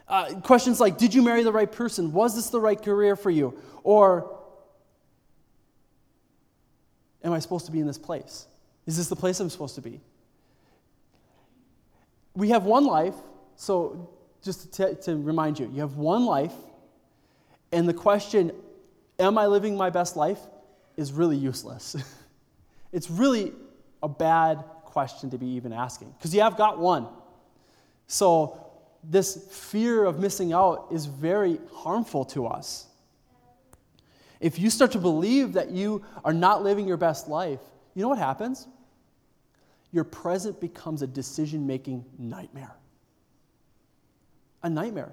Uh, 0.08 0.40
questions 0.42 0.80
like 0.80 0.98
Did 0.98 1.14
you 1.14 1.22
marry 1.22 1.44
the 1.44 1.52
right 1.52 1.72
person? 1.72 2.12
Was 2.12 2.36
this 2.36 2.50
the 2.50 2.60
right 2.60 2.82
career 2.82 3.16
for 3.16 3.30
you? 3.30 3.58
Or 3.84 4.38
am 7.24 7.32
I 7.32 7.40
supposed 7.40 7.66
to 7.68 7.72
be 7.72 7.80
in 7.80 7.88
this 7.88 7.98
place? 7.98 8.48
Is 8.86 8.98
this 8.98 9.08
the 9.08 9.16
place 9.16 9.40
I'm 9.40 9.50
supposed 9.50 9.76
to 9.76 9.82
be? 9.82 10.02
We 12.38 12.50
have 12.50 12.66
one 12.66 12.86
life, 12.86 13.16
so 13.56 14.12
just 14.44 14.72
to, 14.74 14.94
to 14.94 15.18
remind 15.18 15.58
you, 15.58 15.72
you 15.74 15.82
have 15.82 15.98
one 15.98 16.24
life, 16.24 16.54
and 17.72 17.90
the 17.90 17.96
question, 17.96 18.52
am 19.18 19.40
I 19.40 19.48
living 19.48 19.76
my 19.76 19.90
best 19.90 20.16
life, 20.16 20.38
is 20.98 21.12
really 21.12 21.36
useless. 21.36 21.96
it's 22.92 23.10
really 23.10 23.54
a 24.04 24.08
bad 24.08 24.64
question 24.86 25.32
to 25.32 25.40
be 25.40 25.48
even 25.48 25.74
asking, 25.74 26.14
because 26.16 26.32
you 26.32 26.42
have 26.42 26.58
got 26.58 26.78
one. 26.78 27.08
So, 28.06 28.64
this 29.04 29.48
fear 29.52 30.06
of 30.06 30.20
missing 30.20 30.54
out 30.54 30.90
is 30.92 31.08
very 31.08 31.60
harmful 31.74 32.24
to 32.26 32.46
us. 32.46 32.86
If 34.40 34.60
you 34.60 34.70
start 34.70 34.92
to 34.92 35.00
believe 35.00 35.54
that 35.54 35.72
you 35.72 36.04
are 36.24 36.34
not 36.34 36.62
living 36.62 36.88
your 36.88 36.98
best 36.98 37.28
life, 37.28 37.62
you 37.96 38.04
know 38.04 38.10
what 38.10 38.20
happens? 38.20 38.68
Your 39.92 40.04
present 40.04 40.60
becomes 40.60 41.02
a 41.02 41.08
decision 41.08 41.66
making 41.66 42.06
nightmare. 42.18 42.76
A 44.64 44.70
nightmare. 44.70 45.12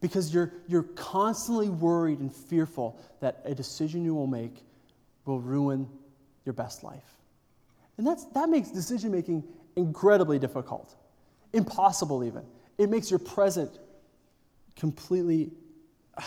Because 0.00 0.34
you're, 0.34 0.52
you're 0.66 0.82
constantly 0.82 1.68
worried 1.68 2.18
and 2.18 2.34
fearful 2.34 2.98
that 3.20 3.40
a 3.44 3.54
decision 3.54 4.04
you 4.04 4.14
will 4.14 4.26
make 4.26 4.62
will 5.24 5.40
ruin 5.40 5.88
your 6.44 6.52
best 6.52 6.82
life. 6.82 7.16
And 7.96 8.06
that's, 8.06 8.24
that 8.26 8.48
makes 8.48 8.70
decision 8.70 9.12
making 9.12 9.44
incredibly 9.76 10.38
difficult, 10.38 10.96
impossible 11.52 12.24
even. 12.24 12.42
It 12.78 12.90
makes 12.90 13.10
your 13.10 13.20
present 13.20 13.78
completely 14.76 15.52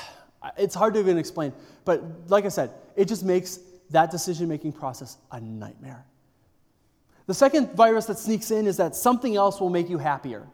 it's 0.58 0.76
hard 0.76 0.94
to 0.94 1.00
even 1.00 1.18
explain. 1.18 1.54
But 1.84 2.04
like 2.30 2.46
I 2.46 2.50
said, 2.50 2.72
it 2.96 3.06
just 3.06 3.24
makes 3.24 3.60
that 3.90 4.12
decision 4.12 4.48
making 4.48 4.74
process 4.74 5.18
a 5.32 5.40
nightmare. 5.40 6.06
The 7.28 7.34
second 7.34 7.74
virus 7.74 8.06
that 8.06 8.20
sneaks 8.20 8.52
in 8.52 8.68
is 8.68 8.78
that 8.78 8.96
something 8.96 9.36
else 9.36 9.60
will 9.60 9.70
make 9.70 9.90
you 9.90 9.98
happier. 9.98 10.48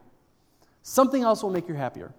Something 0.84 1.24
else 1.24 1.44
will 1.44 1.50
make 1.50 1.68
you 1.68 1.76
happier. 1.76 2.14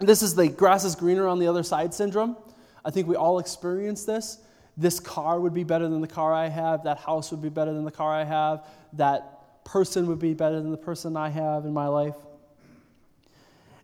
This 0.00 0.22
is 0.22 0.34
the 0.34 0.48
grass 0.48 0.84
is 0.84 0.94
greener 0.94 1.26
on 1.26 1.38
the 1.38 1.46
other 1.46 1.62
side 1.62 1.92
syndrome. 1.92 2.36
I 2.84 2.90
think 2.90 3.08
we 3.08 3.16
all 3.16 3.38
experience 3.38 4.04
this. 4.04 4.38
This 4.76 5.00
car 5.00 5.40
would 5.40 5.52
be 5.52 5.64
better 5.64 5.88
than 5.88 6.00
the 6.00 6.08
car 6.08 6.32
I 6.32 6.48
have. 6.48 6.84
That 6.84 6.98
house 6.98 7.30
would 7.30 7.42
be 7.42 7.48
better 7.48 7.72
than 7.72 7.84
the 7.84 7.90
car 7.90 8.14
I 8.14 8.24
have. 8.24 8.64
That 8.94 9.64
person 9.64 10.06
would 10.06 10.20
be 10.20 10.34
better 10.34 10.60
than 10.60 10.70
the 10.70 10.78
person 10.78 11.16
I 11.16 11.28
have 11.28 11.66
in 11.66 11.72
my 11.72 11.88
life. 11.88 12.14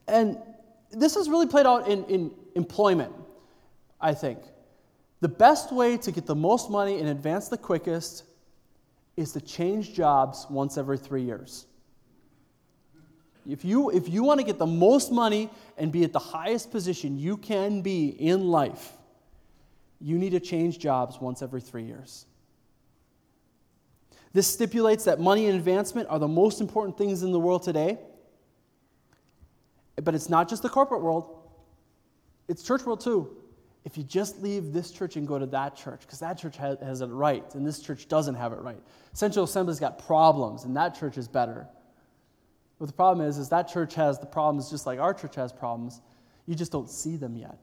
And 0.07 0.38
this 0.90 1.14
has 1.16 1.29
really 1.29 1.47
played 1.47 1.66
out 1.66 1.88
in, 1.88 2.05
in 2.05 2.31
employment, 2.55 3.12
I 4.01 4.14
think. 4.14 4.38
The 5.20 5.29
best 5.29 5.73
way 5.73 5.97
to 5.99 6.12
get 6.12 6.27
the 6.27 6.35
most 6.35 6.70
money 6.70 7.01
and 7.01 7.09
advance 7.09 7.49
the 7.49 7.59
quickest 7.59 8.25
is 9.16 9.33
to 9.33 9.40
change 9.40 9.94
jobs 9.94 10.46
once 10.50 10.77
every 10.77 10.98
three 10.98 11.22
years. 11.22 11.66
If 13.48 13.64
you, 13.64 13.90
if 13.90 14.09
you 14.09 14.22
want 14.22 14.40
to 14.40 14.46
get 14.46 14.59
the 14.59 14.66
most 14.66 15.12
money 15.12 15.50
and 15.77 15.92
be 15.92 16.03
at 16.05 16.12
the 16.12 16.18
highest 16.18 16.70
position 16.70 17.18
you 17.18 17.37
can 17.37 17.83
be 17.83 18.09
in 18.09 18.48
life, 18.48 18.92
you 20.00 20.18
need 20.18 20.31
to 20.31 20.40
change 20.40 20.79
jobs 20.79 21.20
once 21.20 21.42
every 21.42 21.61
three 21.61 21.85
years. 21.85 22.27
This 24.33 24.46
stipulates 24.46 25.05
that 25.05 25.20
money 25.20 25.46
and 25.46 25.57
advancement 25.57 26.09
are 26.09 26.18
the 26.18 26.29
most 26.29 26.61
important 26.61 26.98
things 26.98 27.22
in 27.22 27.31
the 27.31 27.38
world 27.38 27.62
today. 27.62 27.98
But 30.03 30.14
it's 30.14 30.29
not 30.29 30.48
just 30.48 30.62
the 30.62 30.68
corporate 30.68 31.03
world, 31.03 31.38
It's 32.48 32.62
church 32.62 32.85
world 32.85 33.00
too. 33.00 33.37
If 33.85 33.99
you 33.99 34.03
just 34.03 34.40
leave 34.40 34.73
this 34.73 34.90
church 34.90 35.16
and 35.16 35.29
go 35.29 35.38
to 35.38 35.47
that 35.47 35.77
church, 35.77 36.01
because 36.01 36.18
that 36.20 36.38
church 36.38 36.57
has, 36.57 36.79
has 36.81 37.01
it 37.03 37.07
right 37.07 37.44
and 37.55 37.66
this 37.66 37.81
church 37.81 38.09
doesn't 38.09 38.35
have 38.35 38.53
it 38.53 38.61
right. 38.61 38.81
Central 39.12 39.44
Assembly's 39.44 39.79
got 39.79 40.05
problems 40.07 40.64
and 40.64 40.77
that 40.77 40.99
church 40.99 41.18
is 41.18 41.29
better. 41.29 41.66
But 42.79 42.87
the 42.87 42.94
problem 42.94 43.27
is, 43.27 43.37
is 43.38 43.51
that 43.51 43.68
church 43.68 43.94
has 43.94 44.18
the 44.18 44.27
problems 44.27 44.70
just 44.70 44.87
like 44.87 44.99
our 44.99 45.12
church 45.12 45.35
has 45.37 45.53
problems. 45.53 46.01
You 46.47 46.55
just 46.55 46.73
don't 46.73 46.88
see 46.88 47.16
them 47.16 47.37
yet. 47.37 47.59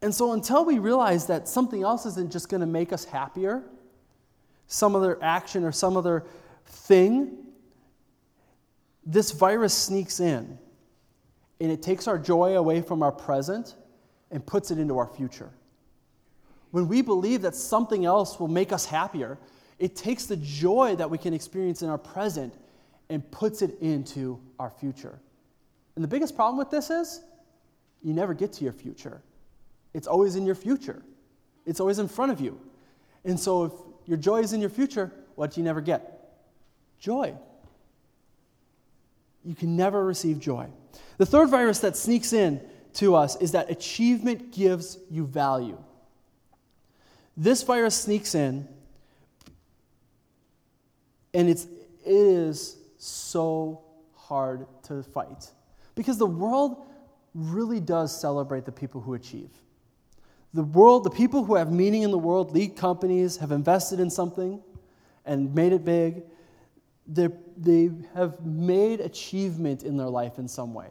And 0.00 0.12
so, 0.12 0.32
until 0.32 0.64
we 0.64 0.80
realize 0.80 1.26
that 1.28 1.46
something 1.46 1.84
else 1.84 2.06
isn't 2.06 2.32
just 2.32 2.48
going 2.48 2.60
to 2.60 2.66
make 2.66 2.92
us 2.92 3.04
happier, 3.04 3.62
some 4.66 4.96
other 4.96 5.22
action 5.22 5.62
or 5.62 5.70
some 5.70 5.96
other 5.96 6.24
thing, 6.66 7.36
this 9.06 9.30
virus 9.30 9.74
sneaks 9.74 10.18
in 10.18 10.58
and 11.62 11.70
it 11.70 11.80
takes 11.80 12.08
our 12.08 12.18
joy 12.18 12.56
away 12.56 12.82
from 12.82 13.04
our 13.04 13.12
present 13.12 13.76
and 14.32 14.44
puts 14.44 14.72
it 14.72 14.78
into 14.78 14.98
our 14.98 15.06
future. 15.06 15.48
When 16.72 16.88
we 16.88 17.02
believe 17.02 17.42
that 17.42 17.54
something 17.54 18.04
else 18.04 18.40
will 18.40 18.48
make 18.48 18.72
us 18.72 18.84
happier, 18.84 19.38
it 19.78 19.94
takes 19.94 20.26
the 20.26 20.36
joy 20.38 20.96
that 20.96 21.08
we 21.08 21.18
can 21.18 21.32
experience 21.32 21.82
in 21.82 21.88
our 21.88 21.98
present 21.98 22.52
and 23.10 23.30
puts 23.30 23.62
it 23.62 23.78
into 23.80 24.40
our 24.58 24.70
future. 24.70 25.20
And 25.94 26.02
the 26.02 26.08
biggest 26.08 26.34
problem 26.34 26.58
with 26.58 26.68
this 26.68 26.90
is 26.90 27.20
you 28.02 28.12
never 28.12 28.34
get 28.34 28.52
to 28.54 28.64
your 28.64 28.72
future. 28.72 29.22
It's 29.94 30.08
always 30.08 30.34
in 30.34 30.44
your 30.44 30.56
future, 30.56 31.00
it's 31.64 31.78
always 31.78 32.00
in 32.00 32.08
front 32.08 32.32
of 32.32 32.40
you. 32.40 32.58
And 33.24 33.38
so 33.38 33.64
if 33.66 33.72
your 34.08 34.18
joy 34.18 34.40
is 34.40 34.52
in 34.52 34.60
your 34.60 34.70
future, 34.70 35.12
what 35.36 35.52
do 35.52 35.60
you 35.60 35.64
never 35.64 35.80
get? 35.80 36.34
Joy. 36.98 37.34
You 39.44 39.54
can 39.54 39.76
never 39.76 40.04
receive 40.04 40.38
joy. 40.38 40.68
The 41.18 41.26
third 41.26 41.50
virus 41.50 41.80
that 41.80 41.96
sneaks 41.96 42.32
in 42.32 42.60
to 42.94 43.14
us 43.14 43.36
is 43.36 43.52
that 43.52 43.70
achievement 43.70 44.52
gives 44.52 44.98
you 45.10 45.26
value. 45.26 45.78
This 47.36 47.62
virus 47.62 47.94
sneaks 47.94 48.34
in, 48.34 48.68
and 51.32 51.48
it's, 51.48 51.64
it 51.64 51.70
is 52.04 52.76
so 52.98 53.82
hard 54.14 54.66
to 54.84 55.02
fight 55.02 55.50
because 55.94 56.18
the 56.18 56.26
world 56.26 56.84
really 57.34 57.80
does 57.80 58.18
celebrate 58.18 58.64
the 58.64 58.72
people 58.72 59.00
who 59.00 59.14
achieve. 59.14 59.50
The 60.54 60.62
world, 60.62 61.04
the 61.04 61.10
people 61.10 61.44
who 61.44 61.54
have 61.54 61.72
meaning 61.72 62.02
in 62.02 62.10
the 62.10 62.18
world, 62.18 62.52
lead 62.52 62.76
companies, 62.76 63.38
have 63.38 63.52
invested 63.52 64.00
in 64.00 64.10
something 64.10 64.60
and 65.24 65.54
made 65.54 65.72
it 65.72 65.84
big, 65.84 66.24
they 67.06 67.90
have 68.14 68.44
made 68.44 69.00
achievement 69.00 69.82
in 69.82 69.96
their 69.96 70.08
life 70.08 70.38
in 70.38 70.48
some 70.48 70.74
way. 70.74 70.88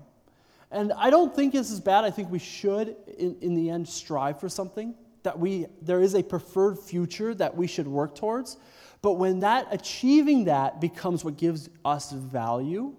And 0.71 0.93
I 0.93 1.09
don't 1.09 1.35
think 1.35 1.53
this 1.53 1.69
is 1.69 1.79
bad. 1.79 2.05
I 2.05 2.11
think 2.11 2.31
we 2.31 2.39
should, 2.39 2.95
in, 3.17 3.35
in 3.41 3.55
the 3.55 3.69
end, 3.69 3.87
strive 3.87 4.39
for 4.39 4.47
something, 4.47 4.95
that 5.23 5.37
we, 5.37 5.67
there 5.81 6.01
is 6.01 6.15
a 6.15 6.23
preferred 6.23 6.79
future 6.79 7.33
that 7.35 7.55
we 7.55 7.67
should 7.67 7.87
work 7.87 8.15
towards. 8.15 8.57
But 9.01 9.13
when 9.13 9.39
that 9.41 9.67
achieving 9.71 10.45
that 10.45 10.79
becomes 10.79 11.25
what 11.25 11.37
gives 11.37 11.69
us 11.83 12.11
value, 12.11 12.93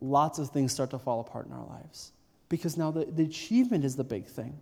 lots 0.00 0.38
of 0.38 0.50
things 0.50 0.72
start 0.72 0.90
to 0.90 0.98
fall 0.98 1.20
apart 1.20 1.46
in 1.46 1.52
our 1.52 1.66
lives. 1.66 2.12
Because 2.48 2.76
now 2.76 2.90
the, 2.90 3.06
the 3.06 3.24
achievement 3.24 3.84
is 3.84 3.96
the 3.96 4.04
big 4.04 4.26
thing. 4.26 4.58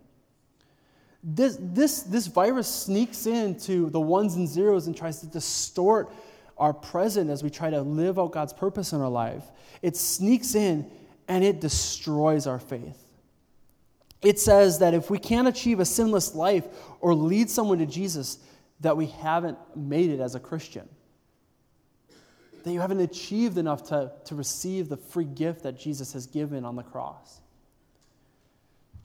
This, 1.23 1.57
this, 1.59 2.03
this 2.03 2.27
virus 2.27 2.67
sneaks 2.67 3.27
into 3.27 3.89
the 3.89 3.99
ones 3.99 4.35
and 4.35 4.47
zeros 4.47 4.87
and 4.87 4.95
tries 4.95 5.19
to 5.19 5.27
distort 5.27 6.13
our 6.57 6.73
present 6.73 7.29
as 7.29 7.43
we 7.43 7.49
try 7.49 7.69
to 7.69 7.81
live 7.81 8.19
out 8.19 8.31
God's 8.31 8.53
purpose 8.53 8.93
in 8.93 9.01
our 9.01 9.09
life. 9.09 9.43
It 9.81 9.97
sneaks 9.97 10.55
in 10.55 10.89
and 11.27 11.43
it 11.43 11.59
destroys 11.59 12.47
our 12.47 12.59
faith. 12.59 12.99
It 14.21 14.39
says 14.39 14.79
that 14.79 14.93
if 14.93 15.09
we 15.09 15.19
can't 15.19 15.47
achieve 15.47 15.79
a 15.79 15.85
sinless 15.85 16.33
life 16.33 16.65
or 17.01 17.13
lead 17.13 17.49
someone 17.49 17.79
to 17.79 17.85
Jesus, 17.85 18.37
that 18.79 18.95
we 18.95 19.07
haven't 19.07 19.57
made 19.75 20.09
it 20.09 20.19
as 20.19 20.35
a 20.35 20.39
Christian. 20.39 20.87
That 22.63 22.71
you 22.71 22.79
haven't 22.79 23.01
achieved 23.01 23.57
enough 23.57 23.83
to, 23.89 24.11
to 24.25 24.35
receive 24.35 24.87
the 24.87 24.97
free 24.97 25.25
gift 25.25 25.63
that 25.63 25.77
Jesus 25.77 26.13
has 26.13 26.25
given 26.25 26.63
on 26.63 26.75
the 26.75 26.83
cross. 26.83 27.41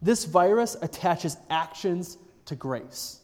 This 0.01 0.25
virus 0.25 0.77
attaches 0.81 1.37
actions 1.51 2.19
to 2.45 2.55
grace. 2.55 3.21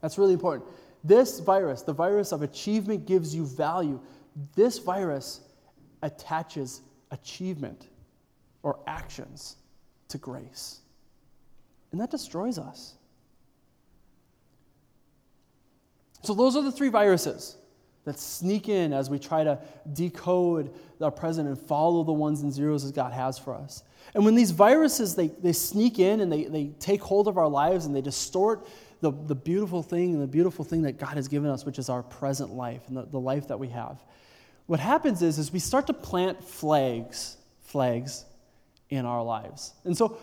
That's 0.00 0.16
really 0.16 0.32
important. 0.32 0.70
This 1.04 1.40
virus, 1.40 1.82
the 1.82 1.92
virus 1.92 2.32
of 2.32 2.42
achievement 2.42 3.06
gives 3.06 3.34
you 3.34 3.46
value, 3.46 4.00
this 4.54 4.78
virus 4.78 5.40
attaches 6.02 6.82
achievement 7.10 7.88
or 8.62 8.78
actions 8.86 9.56
to 10.08 10.18
grace. 10.18 10.80
And 11.92 12.00
that 12.00 12.10
destroys 12.10 12.58
us. 12.58 12.94
So, 16.22 16.34
those 16.34 16.56
are 16.56 16.62
the 16.62 16.72
three 16.72 16.88
viruses 16.88 17.56
that 18.04 18.18
sneak 18.18 18.68
in 18.68 18.92
as 18.92 19.10
we 19.10 19.18
try 19.18 19.44
to 19.44 19.58
decode 19.92 20.74
our 21.00 21.10
present 21.10 21.46
and 21.46 21.58
follow 21.58 22.02
the 22.02 22.12
ones 22.12 22.42
and 22.42 22.52
zeros 22.52 22.84
that 22.84 22.94
God 22.94 23.12
has 23.12 23.38
for 23.38 23.54
us. 23.54 23.82
And 24.14 24.24
when 24.24 24.34
these 24.34 24.50
viruses, 24.50 25.14
they, 25.14 25.28
they 25.28 25.52
sneak 25.52 25.98
in 25.98 26.20
and 26.20 26.32
they, 26.32 26.44
they 26.44 26.68
take 26.80 27.02
hold 27.02 27.28
of 27.28 27.36
our 27.38 27.48
lives 27.48 27.86
and 27.86 27.94
they 27.94 28.00
distort 28.00 28.66
the, 29.00 29.12
the 29.12 29.34
beautiful 29.34 29.82
thing 29.82 30.14
and 30.14 30.22
the 30.22 30.26
beautiful 30.26 30.64
thing 30.64 30.82
that 30.82 30.98
God 30.98 31.14
has 31.14 31.28
given 31.28 31.50
us, 31.50 31.64
which 31.64 31.78
is 31.78 31.88
our 31.88 32.02
present 32.02 32.50
life 32.50 32.82
and 32.88 32.96
the, 32.96 33.02
the 33.04 33.20
life 33.20 33.48
that 33.48 33.58
we 33.58 33.68
have. 33.68 34.02
What 34.66 34.80
happens 34.80 35.22
is, 35.22 35.38
is 35.38 35.52
we 35.52 35.60
start 35.60 35.86
to 35.86 35.92
plant 35.92 36.42
flags, 36.42 37.36
flags 37.62 38.24
in 38.90 39.04
our 39.06 39.22
lives. 39.22 39.74
And 39.84 39.96
so, 39.96 40.18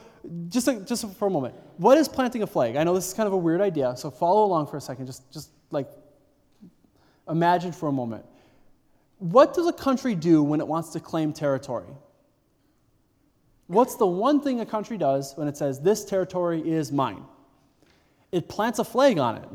just, 0.49 0.67
a, 0.67 0.79
just 0.81 1.07
for 1.17 1.27
a 1.27 1.31
moment, 1.31 1.55
what 1.77 1.97
is 1.97 2.07
planting 2.07 2.43
a 2.43 2.47
flag? 2.47 2.75
I 2.75 2.83
know 2.83 2.93
this 2.93 3.07
is 3.07 3.13
kind 3.13 3.27
of 3.27 3.33
a 3.33 3.37
weird 3.37 3.61
idea, 3.61 3.95
so 3.95 4.09
follow 4.11 4.43
along 4.45 4.67
for 4.67 4.77
a 4.77 4.81
second. 4.81 5.05
Just, 5.05 5.31
just 5.31 5.49
like 5.71 5.87
imagine 7.29 7.71
for 7.71 7.89
a 7.89 7.91
moment. 7.91 8.25
What 9.19 9.53
does 9.53 9.67
a 9.67 9.73
country 9.73 10.15
do 10.15 10.43
when 10.43 10.59
it 10.59 10.67
wants 10.67 10.89
to 10.89 10.99
claim 10.99 11.31
territory? 11.31 11.89
What's 13.67 13.95
the 13.95 14.05
one 14.05 14.41
thing 14.41 14.59
a 14.59 14.65
country 14.65 14.97
does 14.97 15.33
when 15.35 15.47
it 15.47 15.57
says, 15.57 15.79
This 15.79 16.05
territory 16.05 16.61
is 16.61 16.91
mine? 16.91 17.23
It 18.35 18.49
plants 18.49 18.79
a 18.79 18.83
flag 18.83 19.17
on 19.17 19.37
it. 19.37 19.47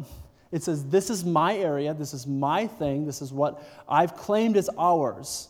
It 0.53 0.63
says, 0.63 0.87
This 0.87 1.11
is 1.11 1.23
my 1.23 1.55
area, 1.55 1.93
this 1.93 2.15
is 2.15 2.27
my 2.27 2.67
thing, 2.67 3.05
this 3.05 3.21
is 3.21 3.31
what 3.31 3.63
I've 3.87 4.17
claimed 4.17 4.57
as 4.57 4.71
ours. 4.79 5.49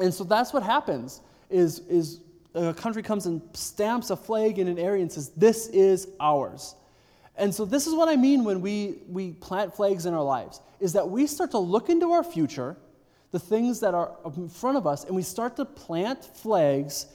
And 0.00 0.12
so 0.12 0.24
that's 0.24 0.52
what 0.52 0.64
happens 0.64 1.20
is, 1.50 1.78
is 1.88 2.18
a 2.52 2.74
country 2.74 3.04
comes 3.04 3.26
and 3.26 3.40
stamps 3.52 4.10
a 4.10 4.16
flag 4.16 4.58
in 4.58 4.66
an 4.66 4.76
area 4.76 5.02
and 5.02 5.12
says, 5.12 5.28
This 5.36 5.68
is 5.68 6.08
ours. 6.18 6.74
And 7.36 7.54
so 7.54 7.64
this 7.64 7.86
is 7.86 7.94
what 7.94 8.08
I 8.08 8.16
mean 8.16 8.42
when 8.42 8.60
we, 8.60 8.98
we 9.08 9.30
plant 9.34 9.76
flags 9.76 10.04
in 10.04 10.12
our 10.12 10.24
lives, 10.24 10.60
is 10.80 10.92
that 10.94 11.08
we 11.08 11.28
start 11.28 11.52
to 11.52 11.58
look 11.58 11.90
into 11.90 12.10
our 12.10 12.24
future, 12.24 12.76
the 13.30 13.38
things 13.38 13.78
that 13.80 13.94
are 13.94 14.16
in 14.36 14.48
front 14.48 14.76
of 14.76 14.84
us, 14.84 15.04
and 15.04 15.14
we 15.14 15.22
start 15.22 15.54
to 15.56 15.64
plant 15.64 16.24
flags 16.24 17.06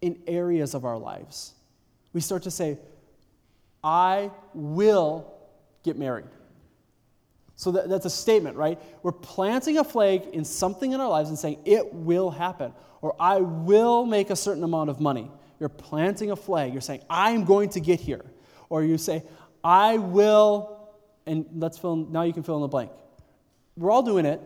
in 0.00 0.20
areas 0.26 0.74
of 0.74 0.84
our 0.84 0.98
lives. 0.98 1.54
We 2.12 2.20
start 2.20 2.42
to 2.42 2.50
say, 2.50 2.78
I 3.82 4.30
will 4.54 5.32
get 5.84 5.96
married. 5.96 6.26
So 7.56 7.72
that, 7.72 7.88
that's 7.88 8.06
a 8.06 8.10
statement, 8.10 8.56
right? 8.56 8.78
We're 9.02 9.12
planting 9.12 9.78
a 9.78 9.84
flag 9.84 10.22
in 10.32 10.44
something 10.44 10.92
in 10.92 11.00
our 11.00 11.08
lives 11.08 11.28
and 11.28 11.38
saying, 11.38 11.60
it 11.64 11.92
will 11.92 12.30
happen, 12.30 12.72
or 13.02 13.16
I 13.18 13.38
will 13.38 14.06
make 14.06 14.30
a 14.30 14.36
certain 14.36 14.62
amount 14.62 14.90
of 14.90 15.00
money. 15.00 15.30
You're 15.58 15.68
planting 15.68 16.30
a 16.30 16.36
flag. 16.36 16.72
You're 16.72 16.80
saying, 16.80 17.02
I'm 17.10 17.44
going 17.44 17.70
to 17.70 17.80
get 17.80 17.98
here. 17.98 18.24
Or 18.68 18.84
you 18.84 18.96
say, 18.96 19.24
I 19.64 19.98
will, 19.98 20.88
and 21.26 21.46
let's 21.56 21.78
fill 21.78 21.94
in, 21.94 22.12
now 22.12 22.22
you 22.22 22.32
can 22.32 22.44
fill 22.44 22.56
in 22.56 22.62
the 22.62 22.68
blank. 22.68 22.92
We're 23.76 23.90
all 23.90 24.02
doing 24.02 24.24
it. 24.24 24.40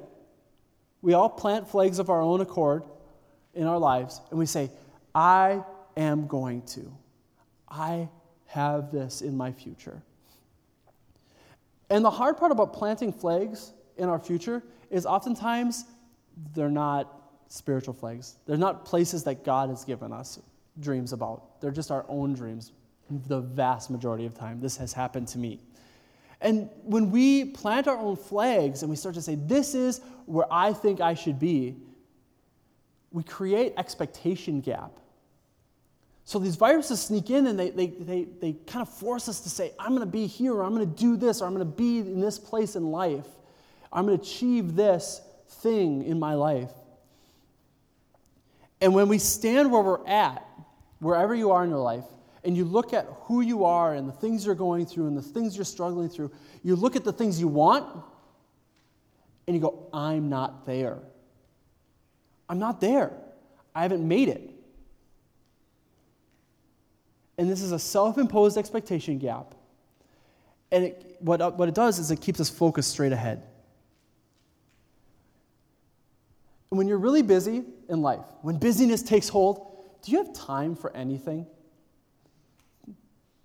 We 1.03 1.12
all 1.14 1.29
plant 1.29 1.68
flags 1.68 1.99
of 1.99 2.09
our 2.09 2.23
own 2.23 2.40
accord 2.40 2.85
in 3.55 3.66
our 3.66 3.79
lives, 3.79 4.21
and 4.31 4.38
we 4.38 4.47
say, 4.47 4.71
I 5.14 5.62
am 5.97 6.27
going 6.27 6.62
to. 6.62 6.90
I 7.68 8.09
have 8.52 8.92
this 8.92 9.22
in 9.22 9.34
my 9.34 9.50
future. 9.50 10.02
And 11.88 12.04
the 12.04 12.10
hard 12.10 12.36
part 12.36 12.52
about 12.52 12.74
planting 12.74 13.10
flags 13.10 13.72
in 13.96 14.10
our 14.10 14.18
future 14.18 14.62
is 14.90 15.06
oftentimes 15.06 15.86
they're 16.54 16.70
not 16.70 17.30
spiritual 17.48 17.94
flags. 17.94 18.36
They're 18.46 18.58
not 18.58 18.84
places 18.84 19.24
that 19.24 19.42
God 19.42 19.70
has 19.70 19.84
given 19.84 20.12
us 20.12 20.38
dreams 20.80 21.14
about. 21.14 21.60
They're 21.62 21.70
just 21.70 21.90
our 21.90 22.04
own 22.08 22.34
dreams 22.34 22.72
the 23.26 23.40
vast 23.40 23.90
majority 23.90 24.26
of 24.26 24.34
time. 24.34 24.60
This 24.60 24.76
has 24.76 24.92
happened 24.92 25.28
to 25.28 25.38
me. 25.38 25.60
And 26.42 26.68
when 26.82 27.10
we 27.10 27.46
plant 27.46 27.88
our 27.88 27.96
own 27.96 28.16
flags 28.16 28.82
and 28.82 28.90
we 28.90 28.96
start 28.96 29.14
to 29.14 29.22
say, 29.22 29.34
This 29.34 29.74
is 29.74 30.00
where 30.26 30.46
I 30.50 30.72
think 30.72 31.00
I 31.00 31.14
should 31.14 31.38
be, 31.38 31.76
we 33.12 33.22
create 33.22 33.74
expectation 33.76 34.60
gap. 34.60 34.92
So 36.24 36.38
these 36.38 36.56
viruses 36.56 37.00
sneak 37.02 37.30
in 37.30 37.46
and 37.46 37.58
they, 37.58 37.70
they, 37.70 37.88
they, 37.88 38.24
they 38.40 38.52
kind 38.66 38.82
of 38.82 38.88
force 38.88 39.28
us 39.28 39.40
to 39.40 39.50
say, 39.50 39.72
I'm 39.78 39.90
going 39.90 40.00
to 40.00 40.06
be 40.06 40.26
here, 40.26 40.54
or 40.54 40.62
I'm 40.62 40.74
going 40.74 40.88
to 40.88 40.96
do 40.96 41.16
this, 41.16 41.42
or 41.42 41.46
I'm 41.46 41.54
going 41.54 41.66
to 41.66 41.76
be 41.76 41.98
in 41.98 42.20
this 42.20 42.38
place 42.38 42.76
in 42.76 42.90
life. 42.90 43.26
I'm 43.92 44.06
going 44.06 44.18
to 44.18 44.22
achieve 44.22 44.74
this 44.76 45.20
thing 45.48 46.04
in 46.04 46.18
my 46.18 46.35
life. 46.35 46.70
And 48.80 48.94
when 48.94 49.08
we 49.08 49.18
stand 49.18 49.70
where 49.70 49.82
we're 49.82 50.06
at, 50.06 50.46
wherever 51.00 51.35
you 51.35 51.50
are 51.50 51.64
in 51.64 51.70
your 51.70 51.80
life, 51.80 52.04
and 52.44 52.56
you 52.56 52.64
look 52.64 52.92
at 52.92 53.06
who 53.22 53.40
you 53.40 53.64
are 53.64 53.94
and 53.94 54.08
the 54.08 54.12
things 54.12 54.44
you're 54.44 54.54
going 54.54 54.87
through 54.87 55.06
and 55.06 55.16
the 55.16 55.22
things 55.22 55.56
you're 55.56 55.64
struggling 55.64 56.08
through, 56.08 56.30
you 56.62 56.74
look 56.74 56.96
at 56.96 57.04
the 57.04 57.12
things 57.12 57.40
you 57.40 57.48
want 57.48 57.87
and 59.46 59.54
you 59.54 59.62
go, 59.62 59.88
I'm 59.92 60.28
not 60.28 60.66
there. 60.66 60.98
I'm 62.48 62.58
not 62.58 62.80
there. 62.80 63.12
I 63.74 63.82
haven't 63.82 64.06
made 64.06 64.28
it. 64.28 64.51
And 67.38 67.51
this 67.51 67.62
is 67.62 67.73
a 67.73 67.79
self 67.79 68.18
imposed 68.18 68.57
expectation 68.57 69.18
gap. 69.18 69.55
And 70.71 70.85
it, 70.85 71.16
what, 71.21 71.40
uh, 71.40 71.51
what 71.51 71.68
it 71.68 71.75
does 71.75 71.99
is 71.99 72.11
it 72.11 72.21
keeps 72.21 72.40
us 72.40 72.49
focused 72.49 72.90
straight 72.90 73.12
ahead. 73.12 73.42
And 76.71 76.79
when 76.79 76.88
you're 76.88 76.99
really 76.99 77.23
busy 77.23 77.64
in 77.88 78.01
life, 78.01 78.25
when 78.40 78.57
busyness 78.57 79.03
takes 79.03 79.29
hold, 79.29 79.68
do 80.03 80.11
you 80.11 80.18
have 80.18 80.33
time 80.33 80.75
for 80.75 80.95
anything? 80.97 81.47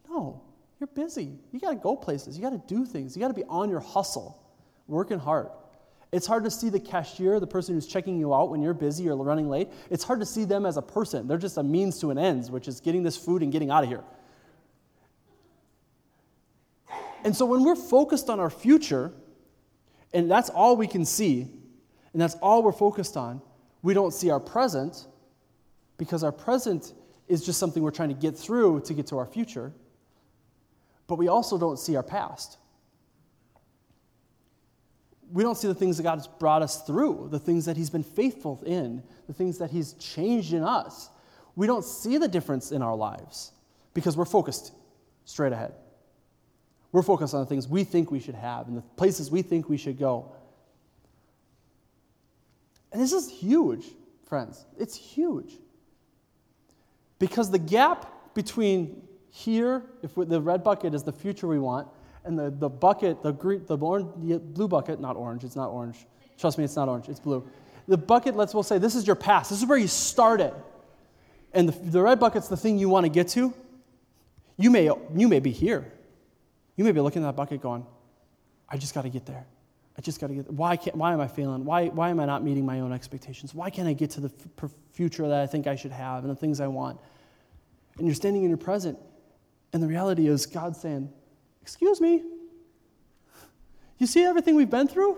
No, 0.10 0.42
you're 0.80 0.88
busy. 0.88 1.34
You 1.52 1.60
got 1.60 1.72
to 1.72 1.76
go 1.76 1.96
places. 1.96 2.38
You 2.38 2.44
got 2.44 2.52
to 2.52 2.74
do 2.74 2.86
things. 2.86 3.16
You 3.16 3.22
got 3.22 3.28
to 3.28 3.34
be 3.34 3.44
on 3.44 3.70
your 3.70 3.82
hustle, 3.82 4.42
working 4.88 5.20
hard. 5.20 5.50
It's 6.12 6.26
hard 6.26 6.46
to 6.46 6.52
see 6.52 6.70
the 6.70 6.80
cashier, 6.80 7.40
the 7.40 7.48
person 7.48 7.76
who's 7.76 7.86
checking 7.86 8.18
you 8.18 8.34
out 8.34 8.50
when 8.50 8.62
you're 8.62 8.74
busy 8.74 9.10
or 9.10 9.18
running 9.18 9.50
late. 9.50 9.68
It's 9.90 10.04
hard 10.04 10.22
to 10.22 10.26
see 10.26 10.46
them 10.46 10.66
as 10.66 10.78
a 10.78 10.82
person. 10.82 11.28
They're 11.28 11.38
just 11.38 11.58
a 11.58 11.64
means 11.64 12.00
to 12.00 12.12
an 12.12 12.18
end, 12.18 12.50
which 12.50 12.68
is 12.68 12.80
getting 12.80 13.04
this 13.04 13.18
food 13.18 13.42
and 13.42 13.52
getting 13.52 13.70
out 13.70 13.84
of 13.84 13.90
here. 13.90 14.04
And 17.26 17.36
so 17.36 17.46
when 17.46 17.64
we're 17.64 17.76
focused 17.76 18.30
on 18.30 18.40
our 18.40 18.50
future, 18.50 19.12
and 20.14 20.32
that's 20.32 20.50
all 20.50 20.78
we 20.78 20.88
can 20.88 21.04
see, 21.04 21.50
and 22.14 22.22
that's 22.22 22.36
all 22.36 22.64
we're 22.64 22.72
focused 22.72 23.18
on, 23.18 23.42
we 23.82 23.94
don't 23.94 24.14
see 24.14 24.30
our 24.30 24.40
present 24.40 25.08
because 25.98 26.24
our 26.24 26.32
present 26.32 26.94
is 27.28 27.46
just 27.46 27.60
something 27.60 27.84
we're 27.84 27.92
trying 27.92 28.10
to 28.10 28.16
get 28.16 28.38
through 28.38 28.80
to 28.82 28.94
get 28.94 29.08
to 29.08 29.18
our 29.18 29.26
future. 29.26 29.74
But 31.08 31.16
we 31.16 31.28
also 31.28 31.58
don't 31.58 31.78
see 31.78 31.98
our 31.98 32.04
past 32.04 32.58
we 35.32 35.44
don't 35.44 35.58
see 35.58 35.68
the 35.68 35.76
things 35.76 35.98
that 35.98 36.04
God 36.04 36.18
has 36.18 36.28
brought 36.28 36.62
us 36.62 36.84
through, 36.84 37.28
the 37.32 37.40
things 37.40 37.66
that 37.66 37.76
He's 37.76 37.90
been 37.90 38.04
faithful 38.04 38.62
in, 38.66 39.04
the 39.28 39.34
things 39.34 39.58
that 39.58 39.72
He's 39.72 39.94
changed 39.94 40.54
in 40.54 40.64
us. 40.64 41.10
We 41.56 41.68
don't 41.68 41.84
see 41.84 42.18
the 42.18 42.28
difference 42.28 42.72
in 42.72 42.82
our 42.82 42.96
lives 42.96 43.52
because 43.94 44.16
we're 44.16 44.26
focused 44.26 44.74
straight 45.26 45.54
ahead. 45.54 45.74
We're 46.92 47.04
focused 47.04 47.34
on 47.34 47.42
the 47.42 47.46
things 47.46 47.68
we 47.68 47.84
think 47.84 48.12
we 48.12 48.20
should 48.20 48.36
have 48.36 48.68
and 48.68 48.78
the 48.78 48.82
places 48.82 49.30
we 49.30 49.42
think 49.42 49.68
we 49.68 49.78
should 49.78 50.00
go. 50.00 50.34
And 52.92 53.02
this 53.02 53.12
is 53.12 53.30
huge, 53.30 53.86
friends. 54.26 54.66
It's 54.80 54.96
huge. 54.96 55.54
Because 57.20 57.52
the 57.52 57.60
gap 57.60 58.34
between 58.34 59.02
here, 59.30 59.84
if 60.02 60.16
the 60.16 60.42
red 60.42 60.64
bucket 60.64 60.94
is 60.94 61.04
the 61.04 61.12
future 61.12 61.48
we 61.48 61.60
want, 61.60 61.88
and 62.28 62.38
the, 62.38 62.50
the 62.50 62.70
bucket, 62.70 63.24
the, 63.24 63.32
green, 63.32 63.66
the 63.66 63.78
orange, 63.78 64.08
the 64.24 64.40
blue 64.40 64.68
bucket, 64.68 65.00
not 65.00 65.16
orange, 65.16 65.44
it's 65.44 65.56
not 65.56 65.70
orange. 65.70 66.06
Trust 66.38 66.58
me, 66.58 66.64
it's 66.64 66.76
not 66.76 66.90
orange, 66.90 67.10
it's 67.10 67.20
blue. 67.20 67.48
The 67.88 67.98
bucket, 67.98 68.36
let's 68.36 68.54
we'll 68.54 68.64
say, 68.64 68.78
this 68.78 68.96
is 68.96 69.08
your 69.08 69.16
past. 69.16 69.50
This 69.50 69.60
is 69.60 69.66
where 69.66 69.78
you 69.78 69.88
started. 69.88 70.54
And 71.54 71.70
the, 71.70 71.90
the 71.90 72.02
red 72.02 72.20
bucket's 72.20 72.50
the 72.50 72.58
thing 72.58 72.78
you 72.78 72.90
want 72.90 73.06
to 73.06 73.10
get 73.10 73.30
to. 73.30 73.54
You 74.58 74.70
may, 74.70 74.92
you 75.16 75.28
may 75.28 75.40
be 75.40 75.52
here. 75.52 75.92
You 76.76 76.84
may 76.84 76.92
be 76.92 77.00
looking 77.00 77.24
at 77.24 77.28
that 77.28 77.36
bucket 77.36 77.62
going, 77.62 77.86
I 78.70 78.78
just 78.78 78.94
got 78.94 79.04
to 79.04 79.10
get 79.10 79.26
there. 79.26 79.46
I 79.98 80.02
just 80.02 80.22
got 80.22 80.28
to 80.28 80.34
get 80.34 80.46
there. 80.46 80.54
why 80.54 80.78
can't 80.78 80.96
why 80.96 81.14
am 81.14 81.20
I 81.20 81.28
failing? 81.28 81.66
Why 81.66 81.88
why 81.88 82.10
am 82.10 82.20
I 82.20 82.26
not 82.26 82.44
meeting 82.44 82.66
my 82.66 82.82
own 82.82 82.94
expectations? 82.94 83.56
Why 83.56 83.72
can't 83.72 83.88
I 83.88 83.94
get 83.94 84.12
to 84.12 84.22
the 84.22 84.32
f- 84.62 84.70
future 84.92 85.28
that 85.28 85.42
I 85.42 85.48
think 85.48 85.66
I 85.66 85.76
should 85.76 85.92
have 85.92 86.24
and 86.24 86.30
the 86.30 86.36
things 86.36 86.60
I 86.60 86.68
want? 86.68 87.00
And 87.98 88.06
you're 88.06 88.14
standing 88.14 88.44
in 88.44 88.50
your 88.50 88.60
present, 88.60 89.00
and 89.74 89.82
the 89.82 89.88
reality 89.88 90.28
is 90.28 90.46
God's 90.46 90.80
saying, 90.80 91.12
Excuse 91.68 92.00
me. 92.00 92.24
You 93.98 94.08
see 94.08 94.24
everything 94.24 94.56
we've 94.56 94.70
been 94.70 94.88
through? 94.88 95.18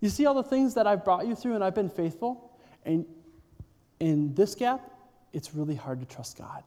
You 0.00 0.08
see 0.08 0.24
all 0.24 0.34
the 0.34 0.44
things 0.44 0.74
that 0.74 0.86
I've 0.86 1.04
brought 1.04 1.26
you 1.26 1.34
through 1.34 1.56
and 1.56 1.64
I've 1.64 1.74
been 1.74 1.90
faithful? 1.90 2.56
And 2.84 3.04
in 3.98 4.36
this 4.36 4.54
gap, 4.54 4.88
it's 5.32 5.52
really 5.52 5.74
hard 5.74 5.98
to 5.98 6.06
trust 6.06 6.38
God. 6.38 6.62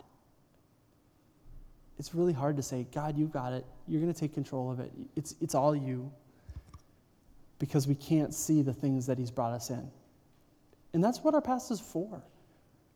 It's 1.99 2.13
really 2.13 2.33
hard 2.33 2.57
to 2.57 2.61
say, 2.61 2.85
God, 2.91 3.17
you 3.17 3.27
got 3.27 3.53
it. 3.53 3.65
You're 3.87 4.01
going 4.01 4.13
to 4.13 4.19
take 4.19 4.33
control 4.33 4.69
of 4.69 4.81
it. 4.81 4.91
It's, 5.15 5.35
it's 5.39 5.55
all 5.55 5.73
you. 5.73 6.11
Because 7.59 7.87
we 7.87 7.95
can't 7.95 8.33
see 8.33 8.61
the 8.61 8.73
things 8.73 9.05
that 9.05 9.17
He's 9.17 9.31
brought 9.31 9.53
us 9.53 9.69
in. 9.69 9.89
And 10.93 11.01
that's 11.01 11.23
what 11.23 11.33
our 11.33 11.41
past 11.41 11.71
is 11.71 11.79
for. 11.79 12.21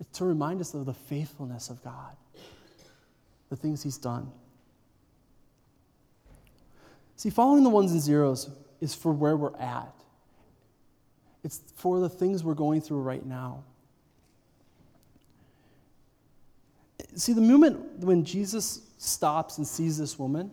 It's 0.01 0.17
to 0.17 0.25
remind 0.25 0.60
us 0.60 0.73
of 0.73 0.86
the 0.86 0.93
faithfulness 0.93 1.69
of 1.69 1.82
God, 1.86 2.17
the 3.49 3.56
things 3.56 3.82
He's 3.82 3.97
done. 3.97 4.30
See, 7.15 7.30
following 7.30 7.63
the 7.63 7.69
ones 7.69 7.91
and 7.91 8.01
zeros 8.01 8.49
is 8.82 8.93
for 8.93 9.12
where 9.12 9.38
we're 9.38 9.56
at, 9.58 9.93
it's 11.43 11.62
for 11.75 11.99
the 11.99 12.10
things 12.10 12.43
we're 12.43 12.54
going 12.54 12.82
through 12.82 13.01
right 13.01 13.25
now. 13.25 13.63
See, 17.15 17.34
the 17.34 17.41
moment 17.41 17.99
when 17.99 18.25
Jesus 18.25 18.82
stops 18.97 19.58
and 19.58 19.65
sees 19.65 19.97
this 19.97 20.19
woman 20.19 20.51